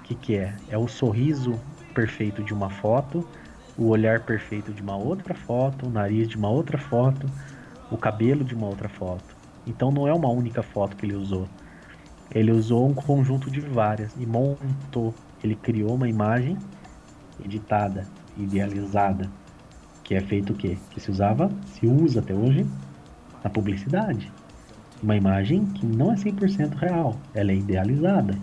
[0.00, 0.54] O que, que é?
[0.68, 1.60] É o sorriso
[1.94, 3.24] perfeito de uma foto,
[3.78, 7.30] o olhar perfeito de uma outra foto, o nariz de uma outra foto,
[7.90, 9.36] o cabelo de uma outra foto.
[9.64, 11.48] Então não é uma única foto que ele usou.
[12.34, 15.14] Ele usou um conjunto de várias e montou.
[15.42, 16.58] Ele criou uma imagem
[17.42, 18.06] editada,
[18.36, 19.30] idealizada,
[20.02, 20.76] que é feito o quê?
[20.90, 22.66] Que se usava, se usa até hoje
[23.44, 24.32] na publicidade.
[25.00, 28.36] Uma imagem que não é 100% real, ela é idealizada,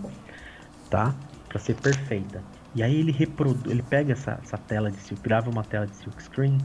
[0.88, 1.14] tá?
[1.48, 2.42] Para ser perfeita.
[2.76, 5.96] E aí ele reproduz, ele pega essa, essa tela de silk, grava uma tela de
[5.96, 6.58] silk screen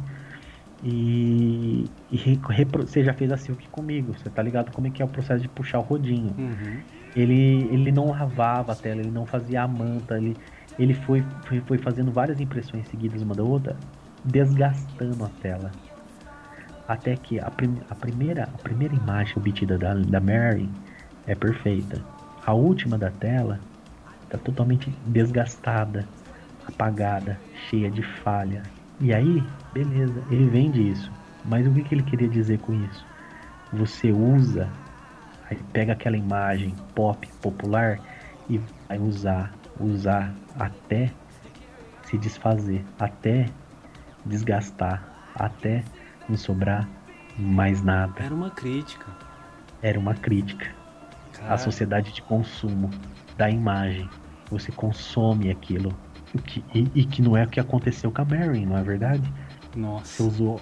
[0.84, 2.18] e, e
[2.50, 5.08] repro, você já fez a silk comigo, você tá ligado como é que é o
[5.08, 6.36] processo de puxar o rodinho.
[6.38, 6.82] Uhum.
[7.16, 10.36] Ele, ele não lavava a tela, ele não fazia a manta, ele,
[10.78, 13.78] ele foi, foi, foi fazendo várias impressões seguidas uma da outra,
[14.26, 15.72] desgastando a tela.
[16.90, 20.70] Até que a, prim, a, primeira, a primeira imagem obtida da, da Mary
[21.26, 22.04] é perfeita.
[22.46, 23.62] A última da tela
[24.32, 26.08] está totalmente desgastada,
[26.66, 27.38] apagada,
[27.70, 28.64] cheia de falha.
[29.02, 31.12] E aí, beleza, ele vende isso.
[31.44, 33.06] Mas o que, que ele queria dizer com isso?
[33.74, 34.70] Você usa,
[35.50, 38.00] aí pega aquela imagem pop, popular,
[38.50, 41.12] e vai usar, usar até
[42.04, 43.48] se desfazer, até
[44.26, 45.04] desgastar,
[45.36, 45.84] até
[46.30, 46.88] não sobrar
[47.38, 48.14] mais nada.
[48.24, 49.08] Era uma crítica.
[49.82, 50.70] Era uma crítica.
[51.34, 51.54] Cara.
[51.54, 52.90] A sociedade de consumo
[53.38, 54.08] da imagem.
[54.52, 55.92] Você consome aquilo.
[56.46, 59.34] Que, e, e, que não é o que aconteceu com a Mary, não é verdade?
[59.76, 60.06] Nossa.
[60.06, 60.62] Você usou.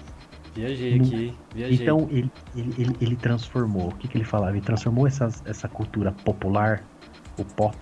[0.54, 1.04] Viajei no...
[1.04, 1.82] aqui, viajei.
[1.82, 3.88] Então ele, ele, ele, ele, transformou.
[3.88, 4.52] O que, que ele falava?
[4.52, 6.82] Ele transformou essas, essa cultura popular,
[7.38, 7.76] o pop,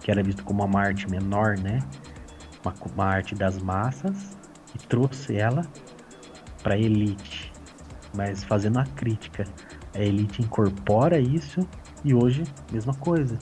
[0.00, 1.80] que era visto como uma arte menor, né?
[2.64, 4.36] Uma, uma arte das massas,
[4.74, 5.62] e trouxe ela
[6.62, 7.52] para elite,
[8.14, 9.44] mas fazendo a crítica.
[9.94, 11.66] A elite incorpora isso
[12.04, 13.38] e hoje, mesma coisa.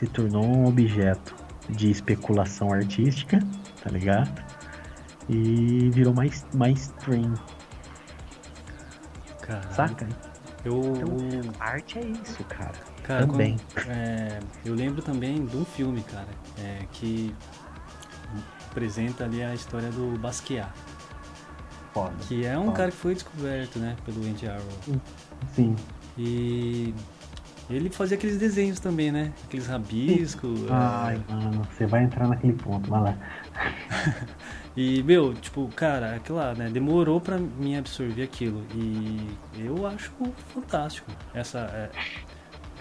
[0.00, 1.36] Se tornou um objeto
[1.68, 3.38] de especulação artística,
[3.84, 4.42] tá ligado?
[5.28, 7.34] E virou mais mainstream.
[9.42, 9.74] Caralho.
[9.74, 10.08] Saca?
[10.64, 10.80] Eu...
[10.80, 12.72] Então, arte é isso, cara.
[13.02, 13.58] Cara, também.
[13.74, 16.28] Quando, é, eu lembro também de um filme, cara,
[16.58, 17.34] é, que
[18.70, 20.72] apresenta ali a história do Basquiat.
[21.92, 22.14] Foda.
[22.22, 22.76] Que é um Foda.
[22.78, 25.00] cara que foi descoberto, né, pelo Andy Arrow.
[25.54, 25.76] Sim.
[26.16, 26.94] E
[27.76, 29.32] ele fazia aqueles desenhos também, né?
[29.44, 30.60] Aqueles rabiscos.
[30.70, 31.32] Ai, é...
[31.32, 33.16] mano, você vai entrar naquele ponto, vai lá.
[34.76, 36.68] e, meu, tipo, cara, aquilo lá, né?
[36.68, 38.64] Demorou pra mim absorver aquilo.
[38.74, 40.12] E eu acho
[40.52, 41.90] fantástico essa, é,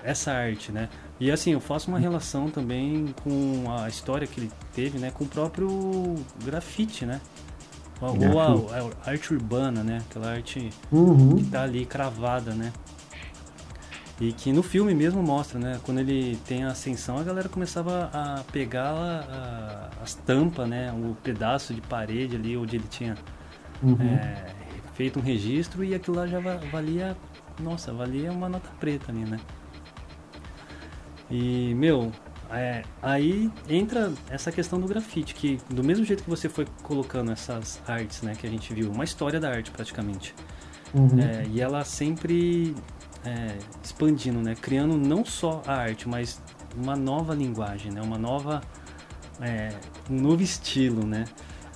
[0.04, 0.90] essa arte, né?
[1.20, 5.12] E assim, eu faço uma relação também com a história que ele teve, né?
[5.12, 7.22] Com o próprio grafite, né?
[8.02, 8.48] Ou a,
[9.06, 10.02] a, arte urbana, né?
[10.10, 11.36] Aquela arte uhum.
[11.36, 12.72] que tá ali cravada, né?
[14.20, 15.80] E que no filme mesmo mostra, né?
[15.84, 20.91] Quando ele tem a ascensão, a galera começava a pegar a, as tampas, né?
[20.91, 23.15] O pedaço de parede ali onde ele tinha
[23.82, 23.97] uhum.
[24.01, 24.53] é,
[24.93, 27.15] feito um registro e aquilo lá já valia,
[27.61, 29.39] nossa, valia uma nota preta ali, né?
[31.32, 32.11] E, meu,
[32.51, 37.32] é, aí entra essa questão do grafite, que do mesmo jeito que você foi colocando
[37.32, 40.34] essas artes, né, que a gente viu, uma história da arte praticamente.
[40.93, 41.20] Uhum.
[41.20, 42.76] É, e ela sempre
[43.26, 46.41] é, expandindo, né, criando não só a arte, mas
[46.76, 48.61] uma nova linguagem, né, uma nova,
[49.41, 49.70] é,
[50.09, 51.26] um novo estilo, né.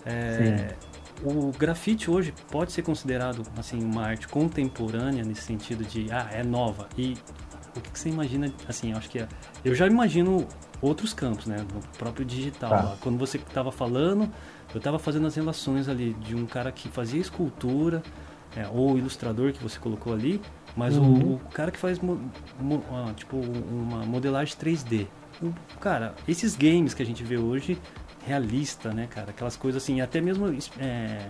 [0.05, 0.75] É,
[1.23, 6.43] o grafite hoje pode ser considerado assim uma arte contemporânea nesse sentido de ah é
[6.43, 7.15] nova e
[7.75, 9.27] o que, que você imagina assim eu acho que é,
[9.63, 10.45] eu já imagino
[10.81, 12.81] outros campos né no próprio digital Tá.
[12.81, 12.97] lá.
[12.99, 14.29] quando você estava falando
[14.73, 18.03] eu estava fazendo as relações ali de um cara que fazia escultura
[18.57, 20.41] é, ou ilustrador que você colocou ali
[20.75, 21.33] mas o- Uhum.
[21.35, 22.19] o, cara que faz mo-
[22.59, 25.07] mo- ah, tipo uma modelagem 3D
[25.41, 27.77] O- cara esses games que a gente vê hoje
[28.25, 29.31] realista, né, cara?
[29.31, 30.47] Aquelas coisas assim, até mesmo
[30.79, 31.27] é,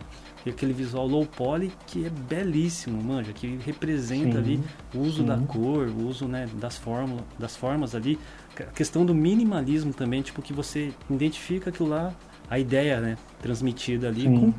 [0.47, 4.59] aquele visual low poly que é belíssimo, manja, que representa Sim, ali
[4.93, 5.25] o uso sim.
[5.25, 8.19] da cor, o uso, né, das fórmulas, das formas ali,
[8.59, 12.13] a questão do minimalismo também, tipo que você identifica aquilo lá,
[12.49, 14.53] a ideia, né, transmitida ali Sim.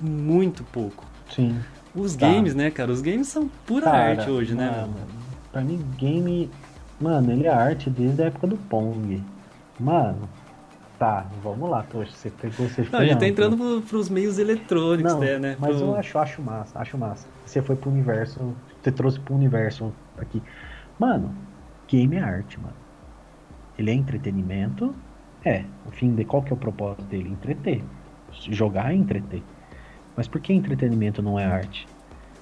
[0.00, 1.04] com muito pouco.
[1.34, 1.58] Sim.
[1.94, 2.26] Os Tá.
[2.28, 2.92] games, né, cara?
[2.92, 4.70] Os games são pura Cara, arte hoje, né?
[4.70, 4.94] mano?
[5.52, 6.50] Pra mim, game.
[7.00, 9.22] Mano, ele é arte desde a época do Pong.
[9.78, 10.28] Mano,
[10.98, 12.10] tá, vamos lá, Tocha.
[12.12, 15.38] Você pegou, você Não, a gente tá entrando pro, pros meios eletrônicos, Não, né?
[15.38, 15.56] né?
[15.58, 17.26] mas eu acho, acho massa, acho massa.
[17.46, 20.42] Você foi pro universo, você trouxe pro universo aqui.
[20.98, 21.32] Mano,
[21.86, 22.74] game é arte, mano.
[23.78, 24.94] Ele é entretenimento.
[25.44, 27.28] É, o fim de qual que é o propósito dele?
[27.30, 27.82] Entreter.
[28.50, 29.42] Jogar é entreter.
[30.18, 31.86] Mas por que entretenimento não é arte?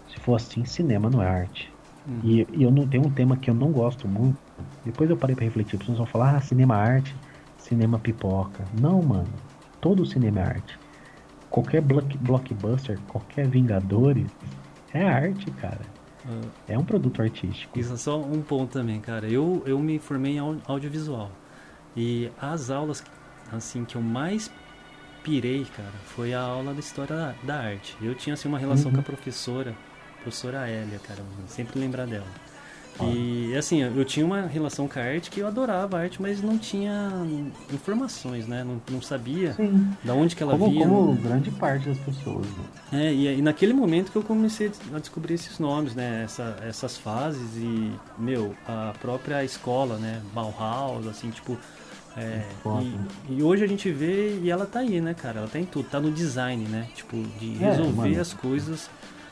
[0.09, 1.71] Se for assim, cinema não é arte.
[2.09, 2.21] Uhum.
[2.25, 4.39] E, e eu não tenho um tema que eu não gosto muito.
[4.83, 5.79] Depois eu parei pra refletir.
[5.79, 7.15] Pessoas vão falar, ah, cinema é arte,
[7.59, 8.65] cinema pipoca.
[8.81, 9.29] Não, mano.
[9.79, 10.79] Todo cinema é arte.
[11.51, 14.27] Qualquer block, blockbuster, qualquer Vingadores
[14.95, 15.83] é arte, cara.
[16.27, 17.79] Ah, É um produto artístico.
[17.79, 19.29] Isso é só um ponto também, cara.
[19.29, 21.31] Eu, eu me formei em au- audiovisual.
[21.95, 23.05] E as aulas
[23.53, 24.51] assim que eu mais
[25.27, 27.97] pirei, cara, foi a aula da história da, arte.
[28.01, 28.95] Eu tinha assim uma relação Uhum.
[28.95, 29.75] com a professora,
[30.23, 32.27] professora Hélia, cara, sempre lembrar dela.
[33.03, 36.41] E assim, eu tinha uma relação com a arte que eu adorava a arte, mas
[36.41, 37.11] não tinha
[37.71, 38.65] informações, né?
[38.65, 39.93] Não, não sabia Sim.
[40.03, 40.87] da onde que ela como, vinha.
[40.89, 42.47] Como grande parte das pessoas.
[42.47, 43.09] Né?
[43.09, 46.23] É, e, e, naquele momento que eu comecei a descobrir esses nomes, né?
[46.25, 50.23] Essa, essas fases e, meu, a própria escola, né?
[50.33, 51.59] Bauhaus, assim, tipo.
[52.17, 52.43] É,
[53.29, 55.41] e, e, hoje a gente vê e ela tá aí, né, cara?
[55.41, 56.89] Ela tá em tudo, tá no design, né?
[56.95, 58.89] Tipo, de é, resolver é, as coisas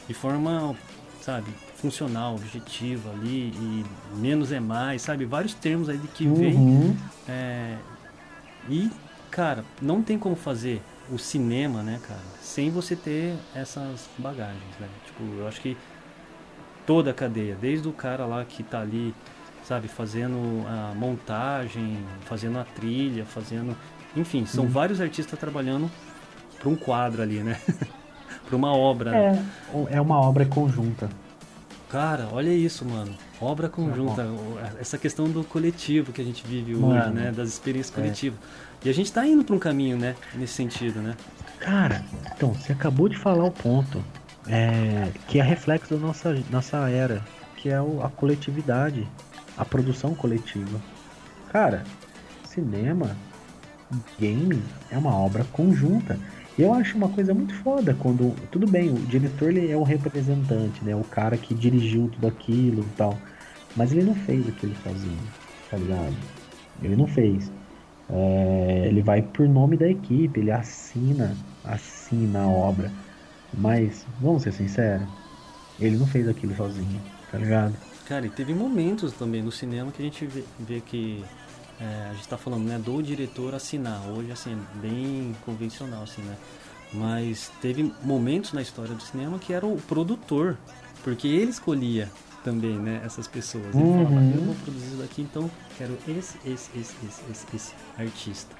[0.06, 0.76] de forma,
[1.22, 3.84] sabe, funcional, objetiva ali, e
[4.16, 5.24] menos é mais, sabe?
[5.24, 6.34] Vários termos aí de que uhum.
[6.34, 6.96] vem.
[7.26, 7.76] É,
[8.68, 8.90] e,
[9.30, 14.88] cara, não tem como fazer o cinema, né, cara, sem você ter essas bagagens, né?
[15.06, 15.76] Tipo, eu acho que
[16.86, 19.14] toda a cadeia, desde o cara lá que tá ali,
[19.64, 23.76] sabe, fazendo a montagem, fazendo a trilha, fazendo.
[24.16, 24.70] Enfim, são uhum.
[24.70, 25.90] vários artistas trabalhando
[26.58, 27.58] para um quadro ali, né?
[28.46, 29.16] para uma obra.
[29.16, 29.42] É,
[29.90, 31.08] é uma obra conjunta.
[31.88, 33.14] Cara, olha isso, mano.
[33.40, 34.26] Obra conjunta.
[34.80, 37.32] Essa questão do coletivo que a gente vive mano, hoje, né?
[37.32, 38.00] Das experiências é.
[38.00, 38.38] coletivas.
[38.84, 40.16] E a gente tá indo para um caminho, né?
[40.34, 41.14] Nesse sentido, né?
[41.60, 42.04] Cara,
[42.34, 44.04] então, você acabou de falar o ponto.
[44.46, 47.22] É, que é reflexo da nossa, nossa era.
[47.56, 49.08] Que é o, a coletividade.
[49.56, 50.80] A produção coletiva.
[51.50, 51.84] Cara,
[52.44, 53.16] cinema,
[54.18, 56.18] game é uma obra conjunta.
[56.56, 58.34] E eu acho uma coisa muito foda quando.
[58.50, 60.94] Tudo bem, o diretor ele é o representante, né?
[60.94, 63.18] O cara que dirigiu tudo aquilo e tal.
[63.76, 65.22] Mas ele não fez aquilo sozinho,
[65.70, 66.14] tá ligado?
[66.82, 67.50] Ele não fez.
[68.08, 72.90] É, ele vai por nome da equipe, ele assina, assina a obra.
[73.52, 75.06] Mas, vamos ser sinceros,
[75.78, 77.00] ele não fez aquilo sozinho,
[77.30, 77.74] tá ligado?
[78.06, 81.24] Cara, e teve momentos também no cinema que a gente vê, vê que
[81.80, 84.02] é, a gente está falando né, do diretor assinar.
[84.08, 86.36] Hoje, assim, bem convencional, assim, né?
[86.92, 90.56] Mas teve momentos na história do cinema que era o produtor,
[91.02, 92.10] porque ele escolhia
[92.44, 93.74] também, né, essas pessoas.
[93.74, 94.04] Ele uhum.
[94.04, 98.54] falava, eu vou produzir isso daqui, então quero esse, esse, esse, esse, esse, esse artista.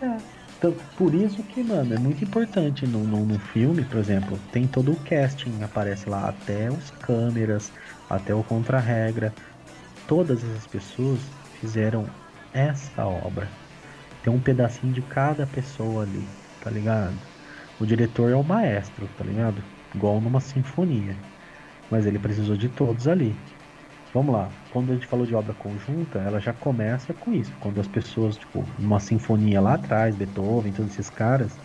[0.00, 0.16] É.
[0.58, 4.66] Então, por isso que, mano, é muito importante no, no, no, filme, por exemplo, tem
[4.66, 7.70] todo o casting, aparece lá até os câmeras,
[8.08, 9.34] até o contra-regra.
[10.06, 11.20] Todas essas pessoas
[11.60, 12.06] fizeram
[12.52, 13.48] essa obra.
[14.22, 16.26] Tem um pedacinho de cada pessoa ali,
[16.60, 17.18] tá ligado?
[17.78, 19.62] O diretor é o maestro, tá ligado?
[19.94, 21.16] Igual numa sinfonia.
[21.90, 23.44] Mas ele precisou de todos ali.
[24.12, 27.56] Vamos lá, quando a gente falou de obra conjunta, ela já começa com isso.
[27.58, 31.60] Quando as pessoas, tipo, numa sinfonia lá atrás, Beethoven, todos esses caras,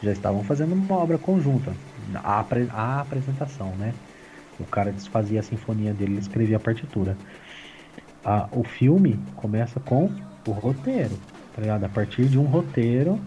[0.00, 1.80] já estavam fazendo uma obra conjunta.
[2.14, 2.40] A,
[2.70, 3.98] a apresentação, né?
[4.58, 7.16] O cara desfazia a sinfonia dele, ele escrevia a partitura
[8.52, 10.10] o filme começa com
[10.46, 11.16] o roteiro,
[11.54, 11.84] tá ligado?
[11.84, 13.20] A partir de um roteiro,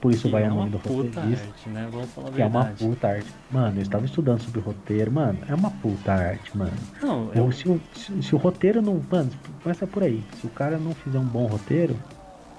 [0.00, 1.20] por isso que vai é o nome do roteirista.
[1.20, 1.88] Arte, né?
[1.90, 3.32] Vamos falar que é uma puta arte.
[3.50, 6.72] Mano, eu estava estudando sobre roteiro, mano, é uma puta arte, mano.
[7.00, 7.52] Não, eu...
[7.52, 9.00] se, o, se, se, o roteiro não.
[9.10, 9.30] Mano,
[9.62, 10.22] começa por aí.
[10.40, 11.96] Se o cara não fizer um bom roteiro,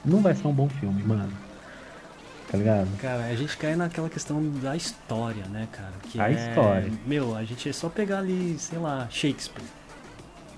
[0.05, 1.31] não vai ser um bom filme, mano.
[2.51, 2.97] Tá ligado?
[2.97, 5.93] Cara, a gente cai naquela questão da história, né, cara?
[6.03, 6.33] Que a é...
[6.33, 6.91] história.
[7.05, 9.63] Meu, a gente é só pegar ali, sei lá, Shakespeare.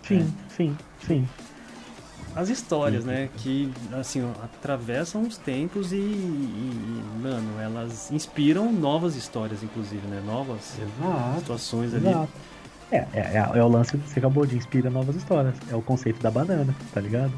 [0.02, 0.50] Sim, é.
[0.50, 1.28] sim, sim.
[2.36, 3.30] As histórias, né?
[3.38, 10.20] Que, assim, atravessam os tempos e, e, mano, elas inspiram novas histórias, inclusive, né?
[10.26, 12.08] Novas exato, situações ali.
[12.08, 12.32] Exato.
[12.92, 15.54] É, é, é, é, o lance que você acabou de inspirar novas histórias.
[15.70, 17.32] É o conceito da banana, tá ligado?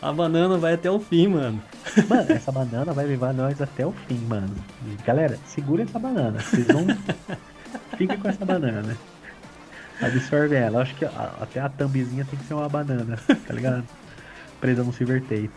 [0.00, 1.62] A banana vai até o fim, mano.
[2.08, 4.54] Mano, essa banana vai levar nós até o fim, mano.
[5.04, 6.40] Galera, segura essa banana.
[6.40, 6.86] Vocês vão.
[7.96, 8.96] Fiquem com essa banana.
[10.00, 10.80] Absorve ela.
[10.80, 13.84] Acho que a, até a thumbzinha tem que ser uma banana, tá ligado?
[14.60, 15.50] Presa no silver tape.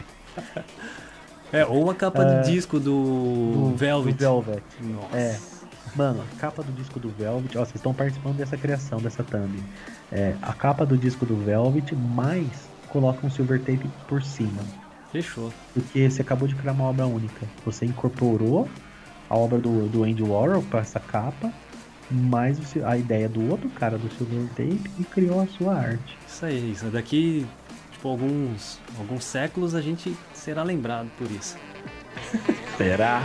[1.51, 4.13] É, ou a capa do disco do, do Velvet.
[4.15, 4.63] Do Velvet.
[4.81, 5.17] Nossa.
[5.17, 5.39] É.
[5.95, 9.63] Mano, a capa do disco do Velvet, ó, vocês estão participando dessa criação, dessa thumb.
[10.11, 12.47] É, a capa do disco do Velvet, mais
[12.93, 14.61] coloca um silver tape por cima.
[15.11, 15.51] Fechou.
[15.73, 17.47] Porque você acabou de criar uma obra única.
[17.65, 18.69] Você incorporou
[19.29, 21.51] a obra do, do Andy Warhol para essa capa
[22.11, 26.17] mais a ideia do outro cara do Silver Tape e criou a sua arte.
[26.27, 26.85] Isso aí, isso.
[26.85, 27.47] Daqui
[27.91, 31.57] tipo, alguns, alguns séculos a gente será lembrado por isso.
[32.77, 33.23] Será?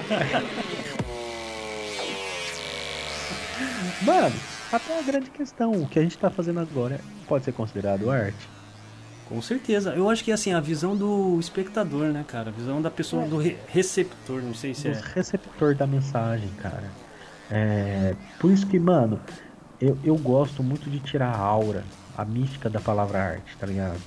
[4.02, 4.36] Mano,
[4.72, 8.57] até a grande questão, o que a gente está fazendo agora pode ser considerado arte?
[9.28, 9.90] Com certeza.
[9.94, 12.48] Eu acho que assim, a visão do espectador, né, cara?
[12.48, 15.02] A visão da pessoa, do re receptor, não sei se do é.
[15.14, 16.90] receptor da mensagem, cara.
[17.50, 19.20] É, por isso que, mano,
[19.80, 21.84] eu, eu gosto muito de tirar a aura,
[22.16, 24.00] a mística da palavra arte, tá ligado?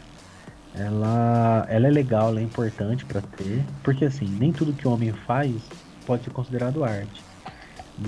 [0.74, 4.92] Ela, ela é legal, ela é importante para ter, porque assim, nem tudo que o
[4.92, 5.54] homem faz
[6.06, 7.24] pode ser considerado arte.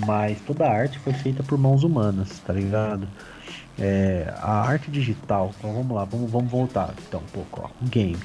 [0.06, 3.06] Mas toda arte foi feita por mãos humanas, tá ligado?
[3.78, 7.88] É, a arte digital, então vamos lá, vamos, vamos voltar então um pouco, ó, o
[7.88, 8.18] game.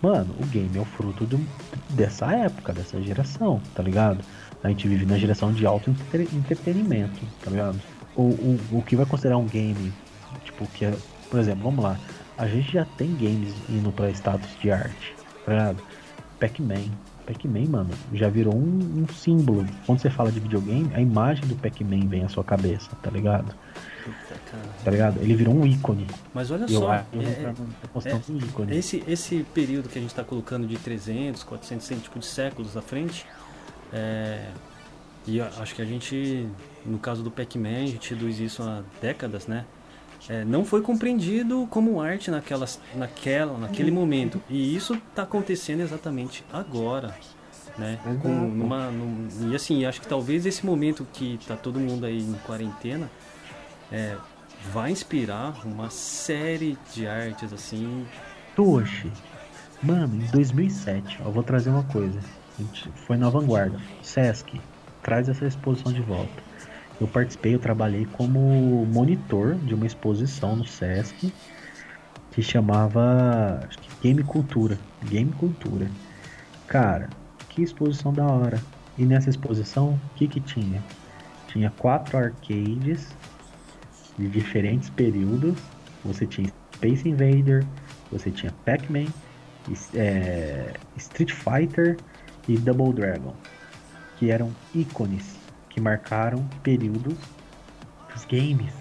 [0.00, 1.40] Mano, o game é o fruto do,
[1.90, 4.20] dessa época, dessa geração, tá ligado?
[4.62, 7.80] A gente vive na geração de alto entretenimento, tá ligado?
[8.14, 9.92] O, o, o que vai considerar um game,
[10.44, 10.94] tipo, que é,
[11.30, 11.98] por exemplo, vamos lá,
[12.38, 15.14] a gente já tem games indo para status de arte,
[15.44, 15.82] tá ligado?
[16.38, 16.90] Pac-Man.
[17.26, 19.66] Pac-Man, mano, já virou um, um, símbolo.
[19.84, 23.54] Quando você fala de videogame, a imagem do Pac-Man vem à sua cabeça, tá ligado?
[24.84, 25.20] Tá ligado?
[25.20, 26.06] Ele virou um ícone.
[26.32, 30.76] Mas olha só, é, é, é, esse, esse período que a gente tá colocando de
[30.76, 33.26] 300, 400, tipo de séculos à frente,
[35.26, 36.48] e acho que a gente,
[36.84, 39.64] no caso do Pac-Man, a gente reduz isso há décadas, né?
[40.28, 44.42] É, não foi compreendido como arte naquelas, naquela, naquele momento.
[44.48, 47.14] E isso está acontecendo exatamente agora.
[47.78, 47.98] Né?
[48.22, 52.18] Com, numa, num, e assim, acho que talvez esse momento que está todo mundo aí
[52.18, 53.10] em quarentena
[53.90, 54.16] é,
[54.72, 58.06] vai inspirar uma série de artes assim.
[58.54, 59.12] Toshi,
[59.82, 62.18] mano, em 2007, eu vou trazer uma coisa.
[62.58, 63.78] A gente foi na vanguarda.
[64.02, 64.60] Sesc,
[65.02, 66.42] traz essa exposição de volta.
[67.00, 71.32] Eu participei, eu trabalhei como monitor de uma exposição no Sesc
[72.32, 74.78] que chamava acho que Game Cultura.
[75.04, 75.90] Game Cultura.
[76.66, 77.08] Cara,
[77.48, 78.60] que exposição da hora.
[78.98, 80.82] E nessa exposição, o que que tinha?
[81.48, 83.14] Tinha quatro arcades
[84.18, 85.56] de diferentes períodos.
[86.04, 87.64] Você tinha Space Invader,
[88.10, 89.06] você tinha Pac-Man,
[89.94, 91.96] é, Street Fighter
[92.48, 93.34] e Double Dragon,
[94.18, 95.36] que eram ícones
[95.68, 97.16] que marcaram períodos
[98.12, 98.72] dos games.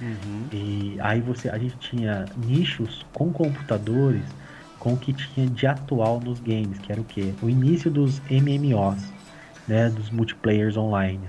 [0.00, 0.46] Uhum.
[0.52, 4.24] E aí você, a gente tinha nichos com computadores
[4.82, 7.32] com o que tinha de atual nos games, que era o que?
[7.40, 9.00] O início dos MMOs,
[9.68, 11.20] né, dos multiplayers online,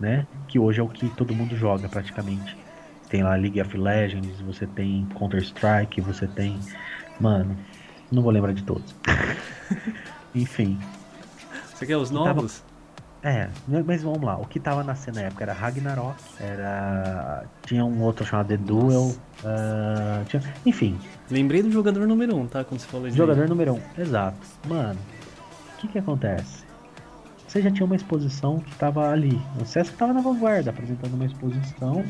[0.00, 2.56] né, que hoje é o que todo mundo joga praticamente.
[3.08, 6.58] Tem lá League of Legends, você tem Counter Strike, você tem,
[7.20, 7.56] mano,
[8.10, 8.94] não vou lembrar de todos.
[10.34, 10.78] Enfim.
[11.74, 12.60] Você quer os novos?
[12.60, 12.70] Tava...
[13.22, 13.50] É,
[13.84, 14.38] mas vamos lá.
[14.38, 17.44] O que tava na cena na época era Ragnarok, era.
[17.66, 19.14] Tinha um outro chamado The Duel.
[19.44, 20.24] Uh...
[20.26, 20.42] Tinha...
[20.64, 20.98] Enfim.
[21.30, 22.64] Lembrei do jogador número 1, um, tá?
[22.64, 23.16] Quando você falou isso.
[23.16, 23.48] Jogador aí.
[23.48, 23.80] número 1, um.
[23.98, 24.38] exato.
[24.66, 24.98] Mano,
[25.74, 26.59] o que que acontece?
[27.50, 29.36] Você já tinha uma exposição que tava ali.
[29.60, 32.04] O César tava na vanguarda, apresentando uma exposição,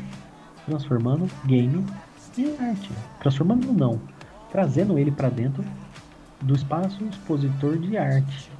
[0.67, 1.83] transformando game
[2.37, 2.91] em arte.
[3.19, 3.99] Transformando não,
[4.51, 5.65] trazendo ele para dentro
[6.41, 8.51] do espaço expositor de arte.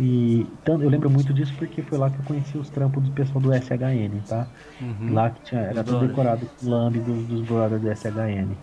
[0.00, 3.12] E tanto, eu lembro muito disso porque foi lá que eu conheci os trampos do
[3.12, 4.48] pessoal do SHN, tá?
[4.80, 5.14] Uhum.
[5.14, 8.56] Lá que tinha, era tudo decorado com lamb dos, dos brothers do SHN.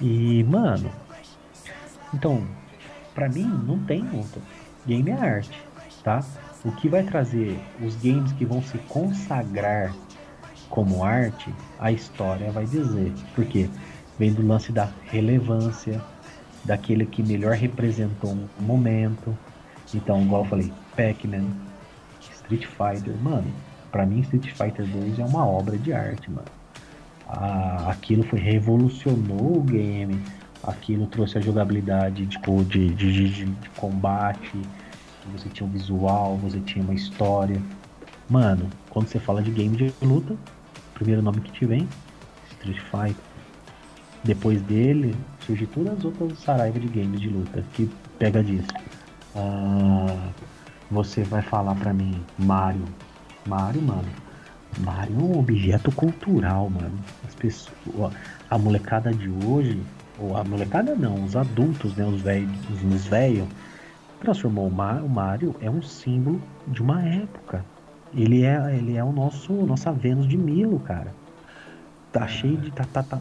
[0.00, 0.90] E, mano,
[2.14, 2.46] então,
[3.14, 4.40] pra mim não tem luta.
[4.86, 5.62] Game é arte,
[6.02, 6.24] tá?
[6.66, 9.94] O que vai trazer os games que vão se consagrar
[10.68, 13.12] como arte, a história vai dizer.
[13.36, 13.70] Porque
[14.18, 16.02] vem do lance da relevância,
[16.64, 19.36] daquele que melhor representou um momento,
[19.94, 21.46] então, igual eu falei, Pac-Man,
[22.20, 23.46] Street Fighter, mano,
[23.92, 26.48] para mim Street Fighter 2 é uma obra de arte, mano.
[27.28, 30.20] Ah, aquilo foi revolucionou o game,
[30.62, 34.60] aquilo trouxe a jogabilidade tipo, de, de, de, de combate,
[35.32, 37.60] você tinha um visual, você tinha uma história.
[38.28, 40.36] Mano, quando você fala de game de luta,
[40.94, 41.88] primeiro nome que te vem,
[42.50, 43.24] Street Fighter.
[44.24, 45.14] Depois dele,
[45.46, 48.68] surge todas as outras saraivas de games de luta que pega disso.
[49.34, 50.30] Ah,
[50.90, 52.84] você vai falar para mim, Mario.
[53.46, 54.08] Mario, mano.
[54.78, 56.98] Mario é um objeto cultural, mano.
[57.26, 58.12] As pessoas,
[58.50, 59.80] a molecada de hoje,
[60.18, 63.46] ou a molecada não, os adultos, né, os velhos, os velhos,
[64.26, 67.64] transformou o, Mar, o Mario é um símbolo de uma época.
[68.14, 71.14] Ele é, ele é o nosso, nossa Vênus de Milo, cara.
[72.12, 73.20] Tá cheio de tá, tá, tá,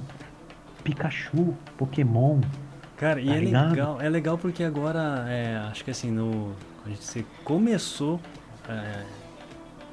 [0.84, 2.40] Pikachu, Pokémon,
[2.98, 3.70] Cara, e tá é ligado?
[3.72, 6.54] legal, é legal porque agora, é, acho que assim, no,
[6.86, 8.20] a gente você começou
[8.70, 9.04] é,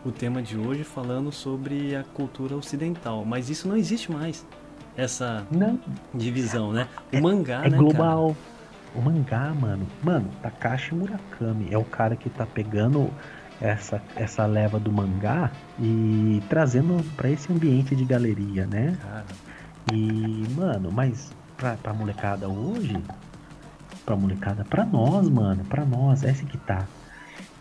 [0.05, 4.47] o tema de hoje falando sobre a cultura ocidental, mas isso não existe mais,
[4.97, 5.81] essa não.
[6.15, 6.87] divisão, né?
[7.13, 8.29] O é, mangá, é né, global.
[8.29, 8.52] Cara?
[8.95, 13.11] O mangá, mano, mano, Takashi Murakami é o cara que tá pegando
[13.61, 18.99] essa, essa leva do mangá e trazendo para esse ambiente de galeria, né?
[19.01, 19.25] Cara.
[19.93, 22.97] E, mano, mas pra, pra molecada hoje,
[24.05, 26.87] pra molecada, pra nós, mano, pra nós, essa que tá.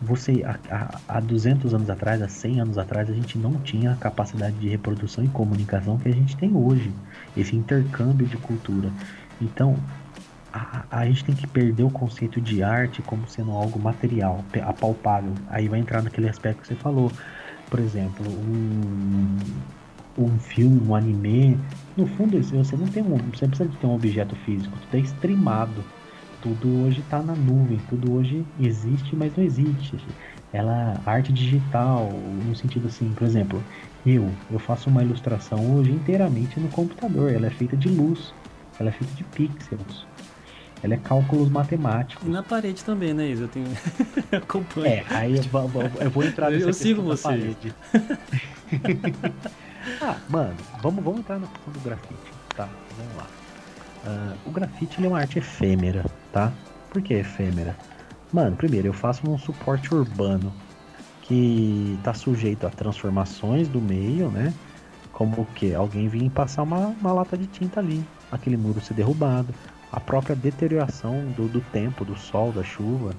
[0.01, 3.95] Você, há, há 200 anos atrás, há 100 anos atrás, a gente não tinha a
[3.95, 6.91] capacidade de reprodução e comunicação que a gente tem hoje.
[7.38, 8.89] Esse intercâmbio de cultura.
[9.39, 9.75] Então,
[10.54, 15.34] a, a, gente tem que perder o conceito de arte como sendo algo material, apalpável.
[15.49, 17.12] Aí vai entrar naquele aspecto que você falou.
[17.70, 19.38] Por exemplo, um,
[20.18, 21.58] um filme, um anime,
[21.95, 24.99] no fundo você não tem um, você precisa de ter um objeto físico, tudo é
[24.99, 25.84] streamado.
[26.41, 29.95] Tudo hoje está na nuvem, tudo hoje existe, mas não existe.
[30.52, 32.10] Ela arte digital,
[32.45, 33.64] no sentido assim, por exemplo,
[34.06, 38.34] eu, eu faço uma ilustração hoje inteiramente no computador, ela é feita de luz,
[38.80, 40.08] ela é feita de pixels.
[40.84, 42.27] Ela é cálculos matemáticos.
[42.27, 43.43] E na parede também, né, Isa?
[43.43, 43.67] Eu tenho.
[44.32, 44.88] eu acompanho.
[44.88, 45.43] É, aí eu,
[45.99, 47.23] eu vou entrar nessa Eu sigo você.
[47.23, 47.73] Parede.
[50.01, 52.34] ah, mano, vamos, vamos entrar na questão do grafite.
[52.55, 52.67] Tá,
[52.97, 53.27] vamos lá.
[54.03, 56.51] Uh, o grafite é uma arte efêmera, tá?
[56.89, 57.77] Por que efêmera?
[58.34, 60.51] Mano, primeiro, eu faço um suporte urbano
[61.21, 64.51] que tá sujeito a transformações do meio, né?
[65.13, 69.53] Como que alguém vir passar uma, uma lata de tinta ali, aquele muro ser derrubado,
[69.92, 73.14] a própria deterioração do, do tempo, do sol, da chuva,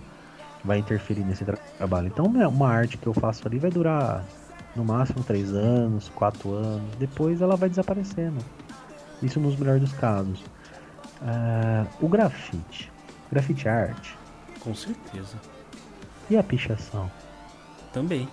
[0.64, 2.06] vai interferir nesse tra trabalho.
[2.06, 4.24] Então, uma arte que eu faço ali vai durar
[4.74, 8.38] no máximo 3 anos, 4 anos, depois ela vai desaparecendo.
[9.22, 10.40] Isso nos melhores dos casos.
[11.20, 12.90] Uh, o grafite,
[13.30, 14.14] grafite art.
[14.60, 15.36] Com certeza.
[16.30, 17.10] E a pichação?
[17.92, 18.28] Também.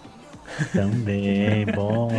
[0.72, 2.10] Também, bom.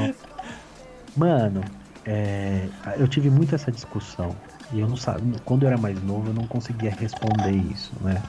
[1.16, 1.62] Mano,
[2.04, 2.68] é,
[2.98, 4.34] eu tive muito essa discussão.
[4.72, 8.22] E eu não sabia, quando eu era mais novo, eu não conseguia responder isso, né?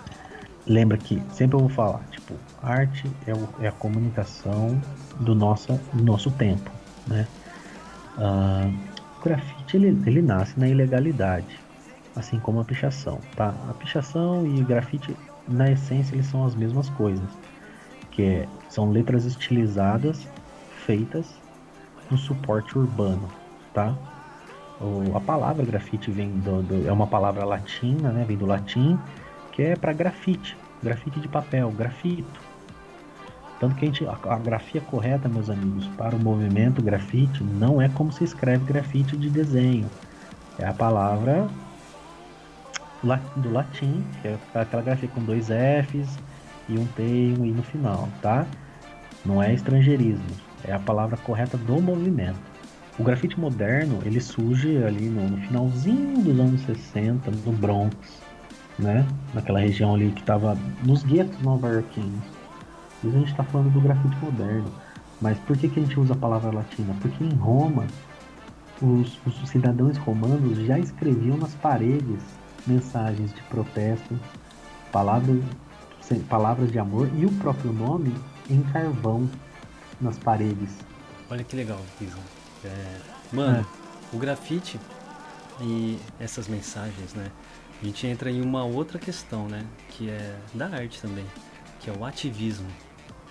[0.65, 4.81] Lembra que sempre eu vou falar, tipo, arte é, o, é a comunicação
[5.19, 6.71] do nosso, do nosso tempo,
[7.05, 7.27] né?
[9.17, 11.63] O grafite ele, ele nasce na ilegalidade,
[12.15, 13.49] assim como a pichação, tá?
[13.69, 15.17] A pichação e o grafite,
[15.47, 17.39] na essência, eles são as mesmas coisas,
[18.11, 20.29] que é, são letras estilizadas
[20.85, 21.41] feitas
[22.09, 23.31] no suporte urbano,
[23.73, 23.97] tá?
[24.81, 28.25] O, a palavra grafite vem do, do, é uma palavra latina, né?
[28.27, 28.97] Vem do latim,
[29.51, 32.41] que é para grafite, grafite de papel, grafito.
[33.59, 37.79] Tanto que a, gente, a, a, grafia correta, meus amigos, para o movimento grafite não
[37.79, 39.87] é como se escreve grafite de desenho.
[40.57, 41.47] É a palavra
[43.35, 46.17] do latim, que é aquela grafia com dois Fs
[46.67, 48.47] e um T e um I no final, tá?
[49.23, 50.25] Não é estrangeirismo,
[50.63, 52.50] é a palavra correta do movimento.
[53.01, 57.95] O grafite moderno, ele surge ali no, no finalzinho dos anos 60, no Bronx,
[58.77, 59.03] né?
[59.33, 62.23] Naquela região ali que estava nos guetos nova-iorquinos.
[63.03, 64.71] E a gente está falando do grafite moderno.
[65.19, 66.95] Mas por que, que a gente usa a palavra latina?
[67.01, 67.87] Porque em Roma,
[68.79, 72.21] os, os cidadãos romanos já escreviam nas paredes
[72.67, 74.15] mensagens de protesto,
[74.91, 75.39] palavras,
[76.29, 78.13] palavras de amor e o próprio nome
[78.47, 79.27] em carvão
[79.99, 80.69] nas paredes.
[81.31, 82.40] Olha que legal, Pisa.
[82.65, 82.97] É,
[83.31, 84.15] mano, é.
[84.15, 84.79] o grafite
[85.61, 87.31] e essas mensagens, né?
[87.81, 89.65] A gente entra em uma outra questão, né?
[89.89, 91.25] Que é da arte também,
[91.79, 92.67] que é o ativismo.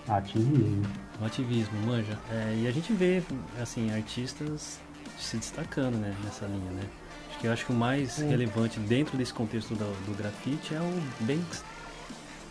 [0.09, 0.83] Ativismo.
[1.20, 2.18] O ativismo, manja.
[2.31, 3.22] É, e a gente vê,
[3.61, 4.81] assim, artistas
[5.18, 6.83] se destacando né, nessa linha, né?
[7.28, 8.26] Acho que eu acho que o mais é.
[8.26, 11.62] relevante dentro desse contexto do, do grafite é o Banks.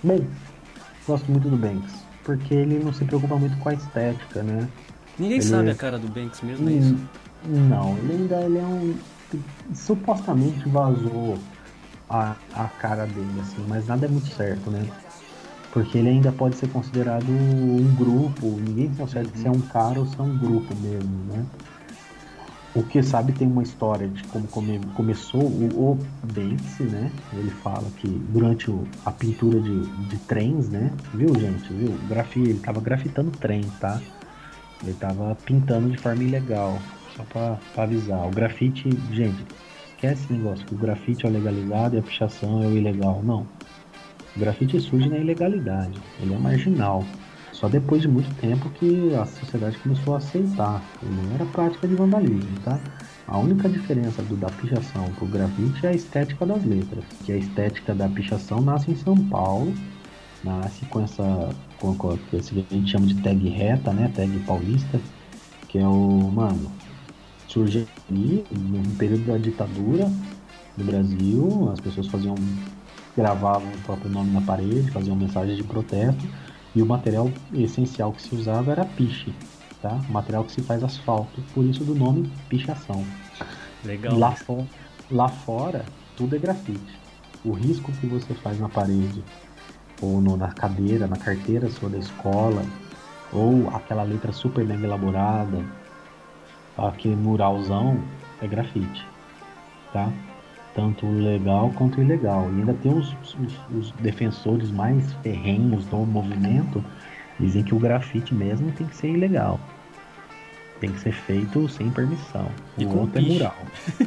[0.01, 0.25] Bem,
[1.05, 4.69] gosto muito do Banks, porque ele não se preocupa muito com a estética, né?
[5.19, 5.45] Ninguém ele...
[5.45, 6.97] sabe a cara do Banks mesmo, é isso?
[7.45, 8.95] Não, ele ainda ele é um.
[9.73, 11.37] Supostamente vazou
[12.09, 14.83] a, a cara dele, assim, mas nada é muito certo, né?
[15.71, 20.05] Porque ele ainda pode ser considerado um grupo, ninguém consegue se é um cara ou
[20.07, 21.45] se é um grupo mesmo, né?
[22.75, 25.99] O que sabe tem uma história de como come, começou o, o
[26.33, 27.11] Banksy, né?
[27.33, 30.91] Ele fala que durante o, a pintura de, de trens, né?
[31.13, 31.71] Viu, gente?
[31.73, 31.95] Viu?
[32.07, 33.99] Grafia, ele tava grafitando trem, tá?
[34.83, 36.79] Ele tava pintando de forma ilegal,
[37.15, 38.25] só pra, pra avisar.
[38.27, 39.45] O grafite, gente,
[39.89, 43.21] esquece esse negócio que o grafite é o legalizado e a pichação é o ilegal.
[43.23, 43.45] Não.
[44.35, 47.03] O grafite surge na ilegalidade, ele é marginal.
[47.51, 50.81] Só depois de muito tempo que a sociedade começou a aceitar.
[51.03, 52.79] Ele não era prática de vandalismo, tá?
[53.27, 57.03] A única diferença do, da pichação pro grafite é a estética das letras.
[57.25, 59.73] Que a estética da pichação nasce em São Paulo,
[60.43, 62.41] nasce com essa com, com que a
[62.73, 64.11] gente chama de tag reta, né?
[64.15, 64.99] Tag paulista,
[65.67, 66.71] que é o, mano,
[67.47, 70.11] surge ali no período da ditadura
[70.77, 72.35] no Brasil, as pessoas faziam
[73.15, 76.25] gravavam o próprio nome na parede, faziam mensagens de protesto
[76.73, 79.33] e o material essencial que se usava era piche,
[79.81, 79.99] tá?
[80.07, 83.03] O material que se faz asfalto, por isso do nome pichação.
[83.83, 84.17] Legal.
[84.17, 84.65] Lá, for,
[85.11, 85.85] lá fora,
[86.15, 86.99] tudo é grafite.
[87.43, 89.23] O risco que você faz na parede,
[90.01, 92.63] ou no, na cadeira, na carteira sua da escola,
[93.31, 95.63] ou aquela letra super bem elaborada,
[96.77, 97.99] aquele muralzão,
[98.41, 99.05] é grafite,
[99.91, 100.09] tá?
[100.73, 102.49] Tanto legal quanto ilegal.
[102.53, 106.83] E ainda tem os, os, os defensores mais ferrenhos do movimento,
[107.39, 109.59] dizem que o grafite mesmo tem que ser ilegal.
[110.79, 112.47] Tem que ser feito sem permissão.
[112.77, 113.31] E o outro piche.
[113.31, 113.57] é mural.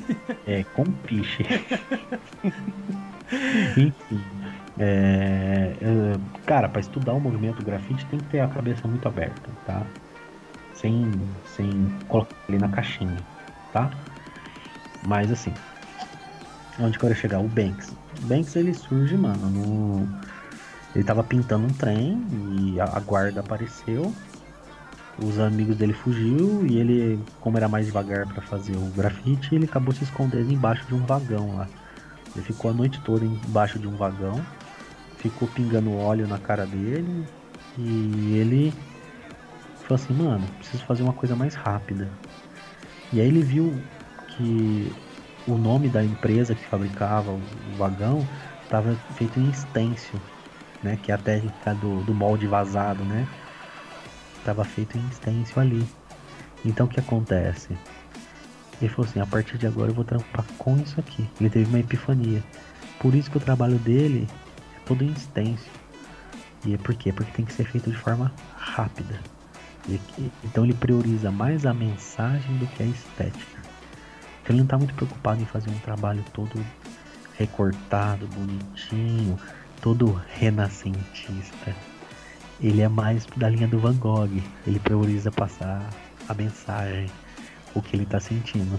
[0.47, 1.45] é, com piche.
[3.76, 4.20] Enfim.
[4.79, 9.51] É, é, cara, para estudar o movimento grafite tem que ter a cabeça muito aberta,
[9.66, 9.87] tá?
[10.75, 13.23] Sem, sem colocar ele na caixinha,
[13.73, 13.91] tá?
[15.03, 15.53] Mas assim,
[16.81, 17.41] onde que eu ia chegar?
[17.41, 17.95] O Banks.
[18.23, 20.09] O Banks ele surge, mano, no...
[20.95, 24.14] ele tava pintando um trem e a, a guarda apareceu.
[25.18, 29.66] Os amigos dele fugiu e ele, como era mais devagar para fazer o grafite, ele
[29.66, 31.68] acabou se escondendo embaixo de um vagão lá.
[32.35, 34.49] Ele ficou a noite toda embaixo de um vagão,
[35.23, 37.25] ficou pingando óleo na cara dele
[37.79, 38.75] e ele
[39.83, 42.11] falou assim, mano, preciso fazer uma coisa mais rápida.
[43.12, 43.81] E aí ele viu
[44.29, 44.93] que
[45.47, 47.41] o nome da empresa que fabricava o
[47.77, 48.27] vagão
[48.64, 50.18] estava feito em stencil,
[50.83, 50.99] né?
[51.03, 53.27] Que é a técnica do, do molde vazado, né?
[54.45, 55.87] Tava feito em stencil ali.
[56.64, 57.77] Então o que acontece?
[58.81, 61.29] Ele falou assim, a partir de agora eu vou trampar com isso aqui.
[61.41, 62.43] Ele teve uma epifania.
[62.99, 64.29] Por isso que o trabalho dele
[64.87, 65.72] todo em stencil.
[66.64, 67.12] E é por quê?
[67.12, 69.20] Porque tem que ser feito de forma rápida.
[69.89, 70.01] E-
[70.45, 73.62] então ele prioriza mais a mensagem do que a estética.
[74.43, 76.64] Então ele não está muito preocupado em fazer um trabalho todo
[77.39, 79.39] recortado, bonitinho,
[79.80, 81.74] todo renascentista.
[82.61, 84.30] Ele é mais da linha do Van Gogh.
[84.66, 85.85] Ele prioriza passar
[86.28, 87.11] a mensagem,
[87.74, 88.78] o que ele está sentindo.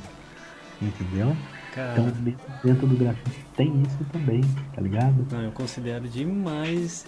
[0.81, 1.35] Entendeu?
[1.73, 4.41] Cara, Então dentro, dentro do grafite tem isso também,
[4.75, 5.25] tá ligado?
[5.31, 7.05] não, eu considero demais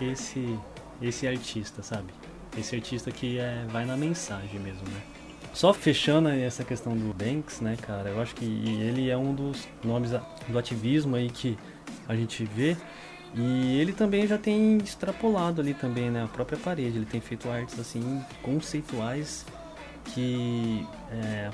[0.00, 0.58] esse
[1.00, 2.12] esse artista, sabe?
[2.56, 5.00] Esse artista que é, vai na mensagem mesmo, né?
[5.52, 8.10] Só fechando essa questão do Banks, né, cara?
[8.10, 11.56] Eu acho que ele é um dos nomes do ativismo aí que
[12.08, 12.76] a gente vê.
[13.34, 16.24] E ele também já tem extrapolado ali também, né?
[16.24, 16.96] A própria parede.
[16.96, 19.44] Ele tem feito artes assim conceituais
[20.06, 21.50] que é,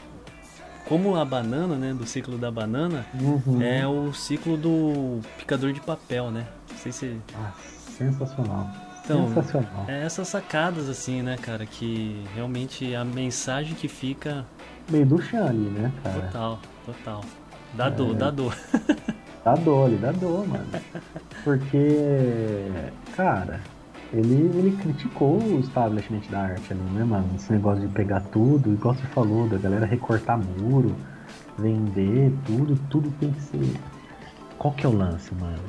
[0.86, 3.60] como a banana, né, do ciclo da banana, Uhum.
[3.62, 6.46] é o ciclo do picador de papel, né?
[6.70, 7.52] Não sei se Ah,
[7.96, 8.68] sensacional.
[9.04, 9.84] Então, sensacional.
[9.88, 14.44] é essas sacadas assim, né, cara, que realmente a mensagem que fica
[14.88, 16.20] Meio do ali, né, cara?
[16.22, 17.24] total, total.
[17.74, 18.56] Dá dor, dá dor.
[19.44, 20.66] Dá dor, ele dá dor, mano.
[21.44, 22.66] Porque,
[23.16, 23.60] cara,
[24.12, 27.28] ele, ele criticou o establishment da arte ali, né, mano?
[27.34, 30.94] Esse negócio de pegar tudo, igual você falou, da galera recortar muro,
[31.58, 33.74] vender tudo, tudo tem que ser.
[34.58, 35.62] Qual que é o lance, mano?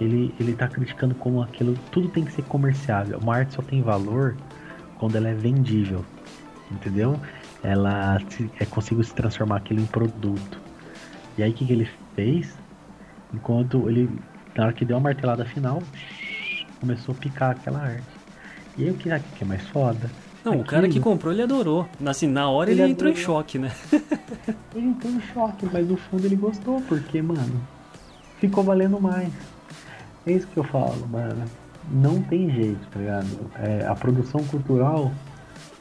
[0.00, 3.18] Ele, ele tá criticando como aquilo, tudo tem que ser comerciável.
[3.18, 4.36] Uma arte só tem valor
[4.98, 6.04] quando ela é vendível,
[6.70, 7.18] entendeu?
[7.62, 10.60] Ela se, é, conseguiu se transformar aquilo em produto.
[11.36, 12.56] E aí o que, que ele fez?
[13.32, 14.10] Enquanto ele,
[14.54, 15.82] na hora que deu a martelada final,
[16.80, 18.02] começou a picar aquela arte.
[18.78, 20.10] E aí o que, que é mais foda?
[20.44, 21.86] Não, o cara que Aquilo- comprou ele adorou.
[22.06, 23.70] Assim, na hora ele, Ele entrou em choque, né?
[24.74, 27.60] Ele entrou em choque, mas no fundo ele gostou, porque, mano,
[28.38, 29.30] ficou valendo mais.
[30.26, 31.44] É isso que eu falo, mano.
[31.90, 33.26] Não tem jeito, tá ligado?
[33.58, 35.12] É, a produção cultural,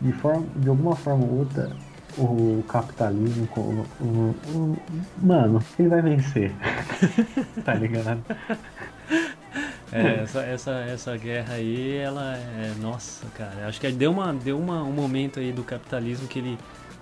[0.01, 1.71] de, forma, de alguma forma ou outra,
[2.17, 4.77] o capitalismo, o, o- o-
[5.21, 6.51] mano, ele vai vencer.
[7.63, 8.21] tá ligado?
[9.91, 12.73] É, essa, essa, essa guerra aí, ela é.
[12.79, 13.67] Nossa, cara.
[13.67, 16.57] Acho que deu, uma, deu uma, um momento aí do capitalismo que ele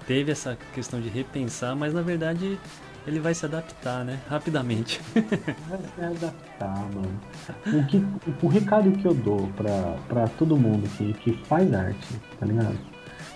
[0.06, 2.58] teve essa questão de repensar, mas na verdade
[3.06, 4.20] ele vai se adaptar, né?
[4.30, 5.02] Rapidamente.
[5.14, 7.22] Vai se adaptar, mano.
[7.68, 8.06] O, que,
[8.42, 12.08] o recado que eu dou pra, pra todo mundo que, que faz arte,
[12.40, 12.78] tá ligado?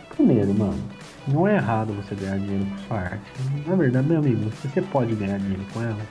[0.10, 0.82] Primeiro, mano,
[1.28, 3.24] não é errado você ganhar dinheiro com sua arte.
[3.66, 6.02] Na verdade, meu amigo, se você pode ganhar dinheiro com ela,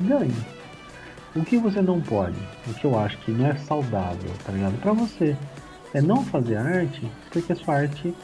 [0.00, 0.34] ganhe.
[1.36, 2.38] O que você não pode,
[2.68, 4.80] o que eu acho que não é saudável, tá ligado?
[4.80, 5.36] Pra você,
[5.92, 8.14] é não fazer arte porque a sua arte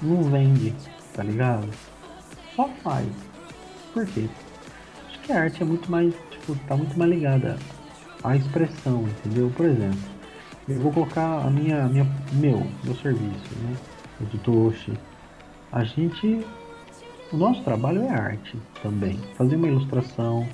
[0.00, 0.72] não vende,
[1.14, 1.68] tá ligado?
[2.54, 3.08] Só faz.
[3.92, 4.28] Por quê?
[5.08, 7.58] Acho que a arte é muito mais, tipo, tá muito mais ligada
[8.22, 9.50] à expressão, entendeu?
[9.56, 10.00] Por exemplo,
[10.68, 13.76] eu vou colocar a minha, minha meu, meu serviço, né?
[14.20, 14.92] O de Toshi.
[15.72, 16.46] A gente,
[17.32, 19.18] o nosso trabalho é arte também.
[19.36, 20.46] Fazer uma ilustração,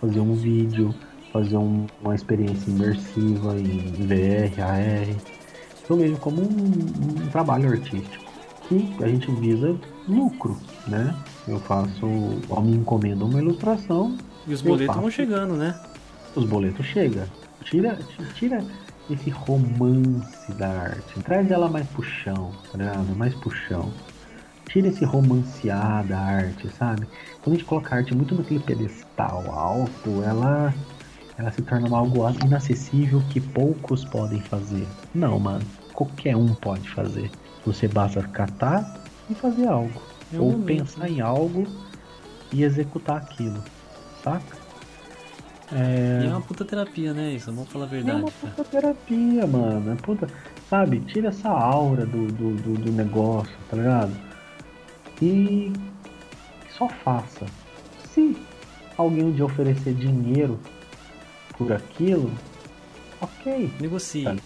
[0.00, 0.94] fazer um vídeo,
[1.34, 5.16] fazer um- uma experiência imersiva em VR, AR.
[5.90, 6.92] Eu vejo como um,
[7.24, 8.24] um trabalho artístico
[8.68, 9.74] que a gente visa
[10.08, 10.56] lucro,
[10.86, 11.12] né?
[11.48, 14.16] Eu faço, eu me encomendo uma ilustração,
[14.46, 15.74] E os boletos vão chegando, né?
[16.36, 17.24] os boletos chegam.
[17.64, 17.98] Tira,
[18.34, 18.64] tira
[19.10, 21.20] esse romance da arte.
[21.24, 23.16] Traz ela mais pro chão, tá ligado?
[23.16, 23.90] Mais pro chão.
[24.68, 27.06] Tira esse romancear da arte, sabe?
[27.42, 30.74] Quando a gente coloca a arte muito naquele pedestal alto, ela,
[31.38, 34.86] ela se torna algo inacessível que poucos podem fazer.
[35.14, 35.64] Não, mano.
[35.92, 37.30] qualquer um pode fazer.
[37.66, 40.00] Você basta catar e fazer algo.
[40.32, 41.66] É ou pensar em algo
[42.52, 43.62] e executar aquilo.
[44.22, 44.64] Saca?
[45.72, 46.20] É...
[46.22, 47.32] E é uma puta terapia, né?
[47.32, 48.18] Isso, vamos falar a verdade.
[48.18, 49.92] É uma puta terapia, mano.
[49.92, 50.28] É puta...
[50.68, 54.12] Sabe, tira essa aura do, do, do, do negócio, tá ligado?
[55.20, 55.72] E
[56.76, 57.46] só faça.
[58.12, 58.36] Se
[58.96, 60.58] alguém de oferecer dinheiro
[61.56, 62.30] por aquilo,
[63.20, 63.70] ok.
[63.80, 64.24] Negocie.
[64.24, 64.36] Tá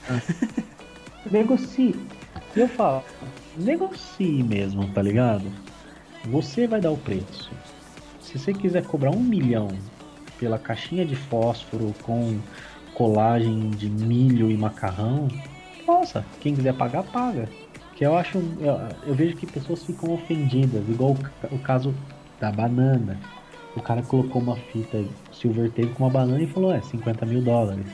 [1.30, 1.94] negocie.
[2.56, 3.02] E eu falo,
[3.56, 5.44] negocie mesmo, tá ligado?
[6.24, 7.50] Você vai dar o preço.
[8.20, 9.68] Se você quiser cobrar um milhão
[10.38, 12.38] pela caixinha de fósforo com
[12.94, 15.28] colagem de milho e macarrão,
[15.86, 17.48] nossa, quem quiser pagar, paga.
[17.96, 18.38] Que eu acho.
[18.60, 21.16] Eu, eu vejo que pessoas ficam ofendidas, igual
[21.50, 21.94] o, o caso
[22.38, 23.18] da banana.
[23.78, 27.40] O cara colocou uma fita silver tape com uma banana e falou, é 50 mil
[27.40, 27.86] dólares.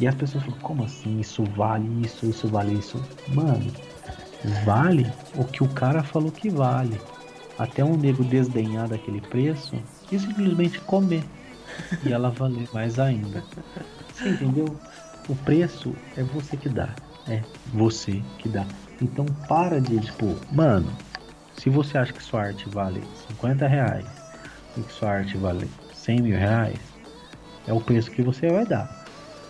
[0.00, 1.20] E as pessoas falam, como assim?
[1.20, 3.00] Isso vale isso, isso vale isso.
[3.28, 3.72] Mano,
[4.64, 5.06] vale
[5.36, 7.00] o que o cara falou que vale.
[7.56, 9.76] Até um nego desdenhar daquele preço
[10.10, 11.22] e simplesmente comer.
[12.04, 13.44] E ela valer mais ainda.
[14.12, 14.76] Você entendeu?
[15.28, 16.88] O preço é você que dá.
[17.28, 17.42] É
[17.72, 18.66] você que dá.
[19.00, 20.92] Então para de, tipo, mano,
[21.56, 24.27] se você acha que sua arte vale 50 reais
[24.76, 26.78] e que sua arte vale 100 mil reais,
[27.66, 29.06] é o preço que você vai dar.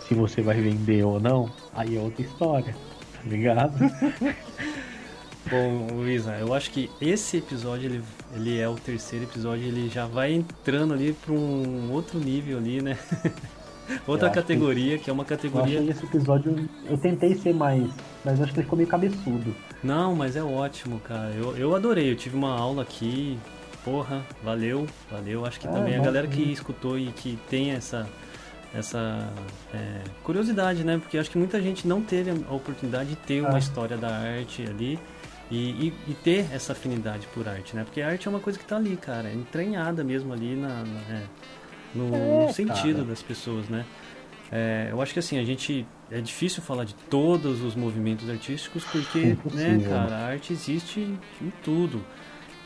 [0.07, 2.75] Se você vai vender ou não, aí é outra história,
[3.13, 3.73] tá ligado?
[5.49, 8.03] Bom, Luísa, eu acho que esse episódio, ele,
[8.35, 12.81] ele é o terceiro episódio, ele já vai entrando ali para um outro nível ali,
[12.81, 12.97] né?
[14.05, 15.05] Outra categoria, que...
[15.05, 15.09] que...
[15.09, 15.79] é uma categoria.
[15.79, 16.69] Eu esse episódio.
[16.85, 17.89] Eu tentei ser mais.
[18.23, 19.55] Mas acho que ele ficou meio cabeçudo.
[19.83, 21.31] Não, mas é ótimo, cara.
[21.31, 22.11] Eu, eu adorei.
[22.11, 23.39] Eu tive uma aula aqui.
[23.83, 25.45] Porra, valeu, valeu.
[25.45, 28.07] Acho que é, também a galera que escutou e que tem essa.
[28.71, 29.27] Essa
[29.73, 30.99] é, curiosidade, né?
[30.99, 33.59] Porque acho que muita gente não teve a oportunidade de ter uma é.
[33.59, 34.99] história da arte ali
[35.49, 37.83] e, e, e, ter essa afinidade por arte, né?
[37.83, 40.83] Porque a arte é uma coisa que tá ali, cara, é entranhada mesmo ali na,
[40.83, 41.23] na é,
[41.95, 43.07] no, é, no sentido cara.
[43.07, 43.85] das pessoas, né?
[44.51, 45.85] É, eu acho que assim, a gente.
[46.11, 51.53] É difícil falar de todos os movimentos artísticos porque, né, cara, a arte existe em
[51.63, 52.03] tudo.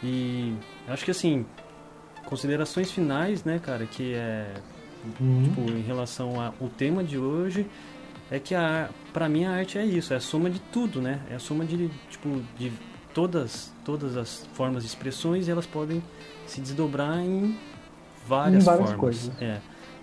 [0.04, 0.54] E
[0.88, 1.46] acho que assim,
[2.26, 4.54] considerações finais, né, cara, que é.
[5.20, 5.44] Uhum.
[5.44, 7.68] Tipo, em relação ao tema de hoje,
[8.32, 11.22] é que a, pra mim a arte é isso, é a soma de tudo, né?
[11.30, 12.72] É a soma de, tipo, de
[13.14, 16.02] todas, todas as formas de expressões e elas podem
[16.48, 17.58] se desdobrar em
[18.26, 19.00] várias, várias formas.
[19.00, 19.42] Coisas.
[19.42, 19.60] É.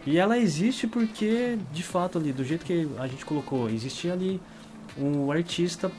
[0.06, 4.40] E ela existe porque, de fato, ali, do jeito que a gente colocou, existia ali
[4.98, 5.90] um artista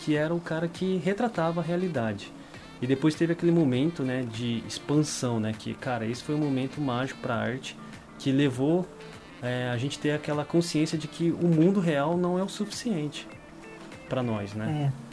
[0.00, 2.32] que era o cara que retratava a realidade.
[2.80, 6.80] E depois teve aquele momento, né, de expansão, né, que, cara, esse foi um momento
[6.80, 7.76] mágico para a arte
[8.18, 8.86] que levou
[9.42, 13.26] é, a gente ter aquela consciência de que o mundo real não é o suficiente
[14.08, 14.92] para nós, né?
[14.92, 15.06] É.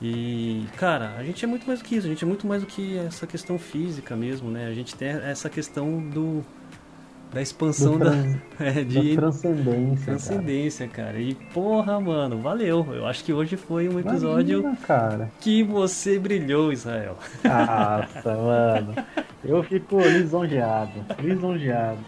[0.00, 2.62] E, cara, a gente é muito mais do que isso, a gente é muito mais
[2.62, 4.68] do que essa questão física mesmo, né?
[4.68, 6.44] A gente tem essa questão do
[7.32, 8.12] da expansão da,
[8.58, 10.04] é, de da transcendência.
[10.04, 11.12] Transcendência, cara.
[11.12, 11.20] cara.
[11.20, 12.86] E porra, mano, valeu.
[12.92, 15.30] Eu acho que hoje foi um episódio Imagina, cara.
[15.40, 17.16] que você brilhou, Israel.
[17.44, 18.94] Nossa, mano.
[19.44, 22.00] Eu fico lisonjeado, lisonjeado.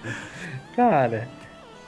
[0.74, 1.28] Cara,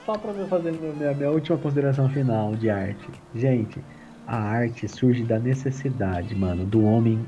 [0.05, 3.07] só pra fazer minha, minha última consideração final de arte.
[3.35, 3.79] Gente,
[4.27, 7.25] a arte surge da necessidade, mano, do homem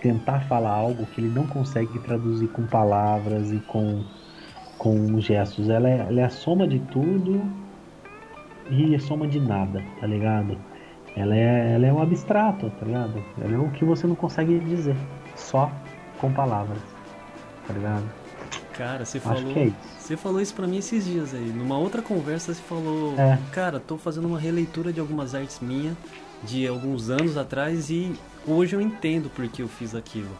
[0.00, 4.02] tentar falar algo que ele não consegue traduzir com palavras e com,
[4.80, 5.68] com gestos.
[5.68, 7.42] Ela é, ela é a soma de tudo
[8.70, 10.56] e a soma de nada, tá ligado?
[11.14, 13.22] Ela é, ela é um abstrato, tá ligado?
[13.42, 14.96] Ela é o que você não consegue dizer,
[15.36, 15.70] só
[16.18, 16.78] com palavras,
[17.66, 18.10] tá ligado?
[18.72, 19.52] Cara, você Acho falou.
[19.54, 21.52] É você falou isso para mim esses dias aí.
[21.52, 23.38] Numa outra conversa você falou, é.
[23.52, 25.94] cara, tô fazendo uma releitura de algumas artes minhas
[26.42, 28.14] de alguns anos atrás e
[28.46, 30.30] hoje eu entendo porque eu fiz aquilo.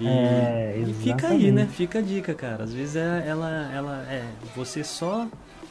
[0.00, 1.68] E, é, e fica aí, né?
[1.70, 2.64] Fica a dica, cara.
[2.64, 4.24] Às vezes é, ela, ela é.
[4.56, 5.28] Você só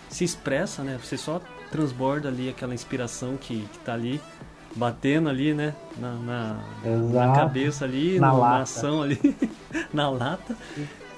[0.07, 0.99] se expressa, né?
[1.03, 1.41] Você só
[1.72, 4.22] transborda ali aquela inspiração que, que tá ali,
[4.76, 5.73] batendo ali, né?
[5.97, 6.57] Na, na,
[7.11, 9.19] na cabeça ali, na, na ação ali,
[9.91, 10.56] na lata.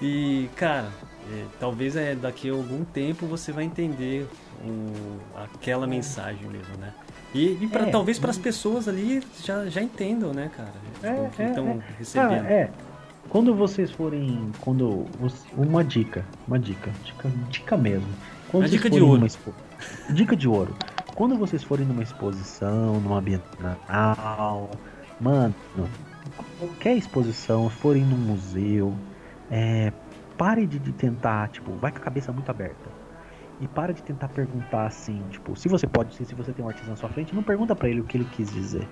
[0.02, 0.88] E, cara,
[1.32, 4.26] é, talvez é daqui a algum tempo você vai entender
[4.64, 6.94] o, aquela mensagem mesmo, né?
[7.34, 10.74] E, e pra, é, talvez para as pessoas ali já, já entendam, né, cara?
[11.04, 11.82] É, que estão é, é.
[11.98, 12.46] recebendo.
[12.46, 12.70] é.
[13.32, 14.52] Quando vocês forem.
[14.60, 15.06] Quando.
[15.56, 16.26] Uma dica.
[16.46, 16.92] Uma dica.
[17.02, 18.10] Dica, dica mesmo.
[18.50, 19.26] Quando dica de ouro.
[19.26, 19.54] Expo...
[20.10, 20.76] Dica de ouro.
[21.16, 24.70] Quando vocês forem numa exposição, numa bienal,
[25.20, 25.56] mano,
[26.60, 28.94] qualquer exposição, forem num museu,
[29.50, 29.94] é,
[30.38, 32.90] pare de, de tentar, tipo, vai com a cabeça muito aberta.
[33.62, 36.90] E para de tentar perguntar assim, tipo, se você pode, se você tem um artista
[36.90, 38.86] na sua frente, não pergunta para ele o que ele quis dizer.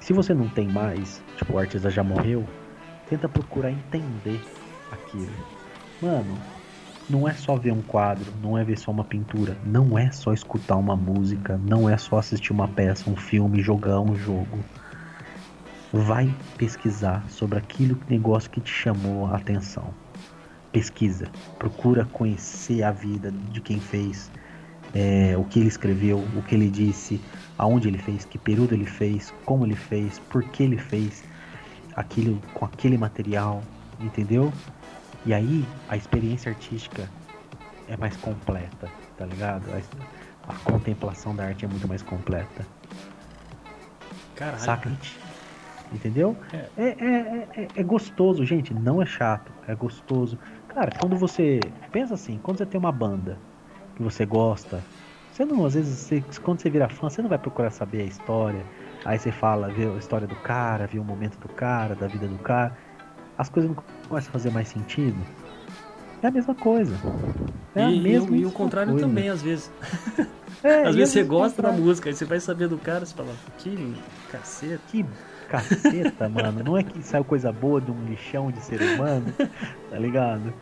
[0.00, 2.44] Se você não tem mais, tipo, o artista já morreu,
[3.10, 4.40] tenta procurar entender
[4.90, 5.32] aquilo.
[6.00, 6.38] Mano,
[7.10, 10.32] não é só ver um quadro, não é ver só uma pintura, não é só
[10.32, 14.58] escutar uma música, não é só assistir uma peça, um filme, jogar um jogo.
[15.92, 19.92] Vai pesquisar sobre aquilo negócio que te chamou a atenção
[20.72, 21.26] pesquisa,
[21.58, 24.30] procura conhecer a vida de quem fez,
[24.94, 27.20] é, o que ele escreveu, o que ele disse,
[27.58, 31.24] aonde ele fez, que período ele fez, como ele fez, por que ele fez
[31.94, 33.62] aquilo com aquele material,
[34.00, 34.52] entendeu?
[35.24, 37.08] E aí a experiência artística
[37.88, 39.64] é mais completa, tá ligado?
[39.72, 42.66] A, a contemplação da arte é muito mais completa.
[44.34, 44.60] Caralho.
[44.60, 44.90] Saca?
[45.92, 46.36] Entendeu?
[46.52, 46.68] É.
[46.78, 48.72] É, é, é, é gostoso, gente.
[48.72, 50.38] Não é chato, é gostoso.
[50.68, 51.60] Cara, quando você.
[51.90, 53.36] Pensa assim, quando você tem uma banda
[53.96, 54.82] que você gosta,
[55.32, 58.04] você não, às vezes, você, quando você vira fã, você não vai procurar saber a
[58.04, 58.64] história.
[59.04, 62.26] Aí você fala, vê a história do cara, vê o momento do cara, da vida
[62.26, 62.76] do cara.
[63.36, 65.18] As coisas não começam a fazer mais sentido.
[66.22, 66.94] É a mesma coisa.
[67.74, 69.06] É e, a mesma e, e o contrário coisa.
[69.06, 69.70] também, às vezes.
[70.62, 73.32] É, às vezes você gosta da música, aí você vai saber do cara, você fala,
[73.56, 73.96] que
[74.30, 74.82] caceta.
[74.88, 75.06] Que
[75.48, 76.62] caceta, mano.
[76.62, 79.32] Não é que saiu coisa boa de um lixão de ser humano,
[79.90, 80.52] tá ligado?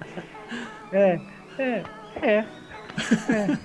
[0.93, 1.19] É,
[1.59, 1.83] é,
[2.23, 2.45] é.
[3.29, 3.57] é.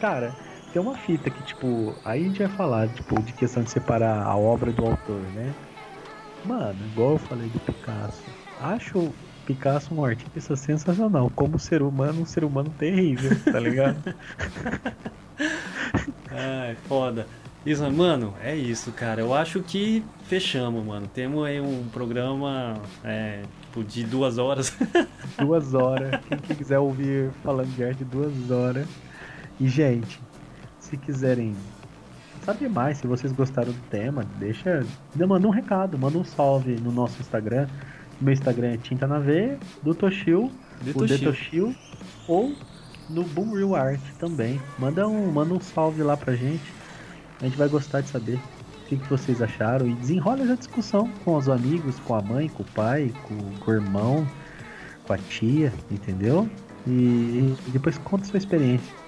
[0.00, 0.32] cara,
[0.72, 4.22] tem uma fita que, tipo, aí a gente vai falar, tipo, de questão de separar
[4.22, 5.52] a obra do autor, né?
[6.44, 8.22] Mano, igual eu falei do Picasso.
[8.60, 9.12] Acho
[9.46, 11.30] Picasso um artista sensacional.
[11.34, 14.02] Como ser humano, um ser humano terrível, tá ligado?
[16.30, 17.26] Ai, foda.
[17.64, 19.20] Isa, mano, é isso, cara.
[19.20, 21.06] Eu acho que fechamos, mano.
[21.06, 24.76] Temos aí um programa é, tipo, de duas horas.
[25.38, 26.20] duas horas.
[26.46, 28.88] Quem quiser ouvir falando de arte, duas horas.
[29.60, 30.18] E, gente,
[30.92, 31.54] se quiserem
[32.44, 34.84] saber mais, se vocês gostaram do tema, deixa.
[35.16, 37.66] Manda um recado, manda um salve no nosso Instagram.
[38.20, 40.52] Meu Instagram é Tinta na V, do Toshio,
[40.94, 41.74] o Detoshio,
[42.28, 42.54] ou
[43.08, 44.60] no Boom Real Art também.
[44.78, 46.72] Manda um, manda um salve lá pra gente.
[47.40, 51.08] A gente vai gostar de saber o que, que vocês acharam e desenrola essa discussão
[51.24, 54.28] com os amigos, com a mãe, com o pai, com, com o irmão,
[55.04, 56.48] com a tia, entendeu?
[56.86, 59.01] E, e depois conta a sua experiência.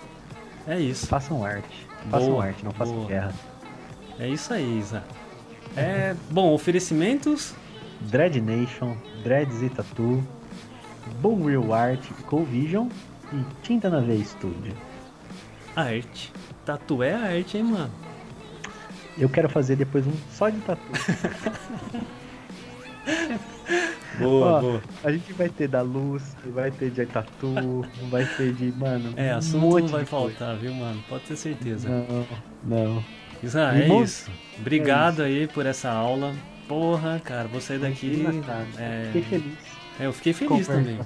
[0.67, 1.07] É isso.
[1.07, 1.87] Façam arte.
[2.11, 3.09] Façam boa, arte, não façam boa.
[3.09, 3.33] guerra.
[4.19, 5.03] É isso aí, Isa.
[5.77, 7.55] É, bom, oferecimentos.
[8.01, 10.23] Dread Nation, Dreads e Tattoo,
[11.21, 12.89] Boom Real Art, Covision
[13.33, 14.75] e Tinta na V Studio.
[15.75, 16.33] Arte.
[16.65, 17.91] Tatu é arte, hein, mano?
[19.19, 20.83] Eu quero fazer depois um só de tatu.
[24.19, 24.83] boa, Ó, boa.
[25.03, 29.13] A gente vai ter da luz, vai ter de tatu, vai ter de, mano.
[29.17, 31.03] É, assunto um não vai faltar, viu, mano?
[31.09, 31.89] Pode ter certeza.
[31.89, 32.27] Não,
[32.65, 33.05] não.
[33.43, 34.31] Isso, ah, é isso.
[34.59, 35.41] Obrigado é isso.
[35.41, 36.35] aí por essa aula.
[36.67, 38.25] Porra, cara, vou sair daqui.
[38.79, 39.11] É...
[39.13, 39.59] Fiquei feliz.
[40.01, 40.99] É, eu fiquei feliz também.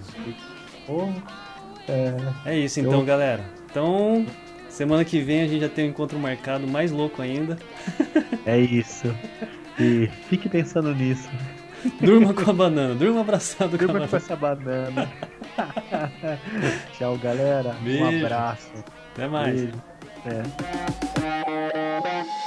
[0.86, 1.14] Porra.
[1.88, 2.52] É...
[2.52, 3.04] é isso então, eu...
[3.04, 3.44] galera.
[3.68, 4.24] Então,
[4.78, 7.58] Semana que vem a gente já tem um encontro marcado mais louco ainda.
[8.46, 9.12] É isso.
[9.76, 11.28] E fique pensando nisso.
[12.00, 15.08] Durma com a banana, durma abraçado durma com a com essa banana.
[16.96, 17.74] Tchau, galera.
[17.80, 18.04] Beijo.
[18.04, 18.70] Um abraço.
[19.12, 19.60] Até mais.
[19.60, 19.82] Beijo.
[20.26, 22.37] É.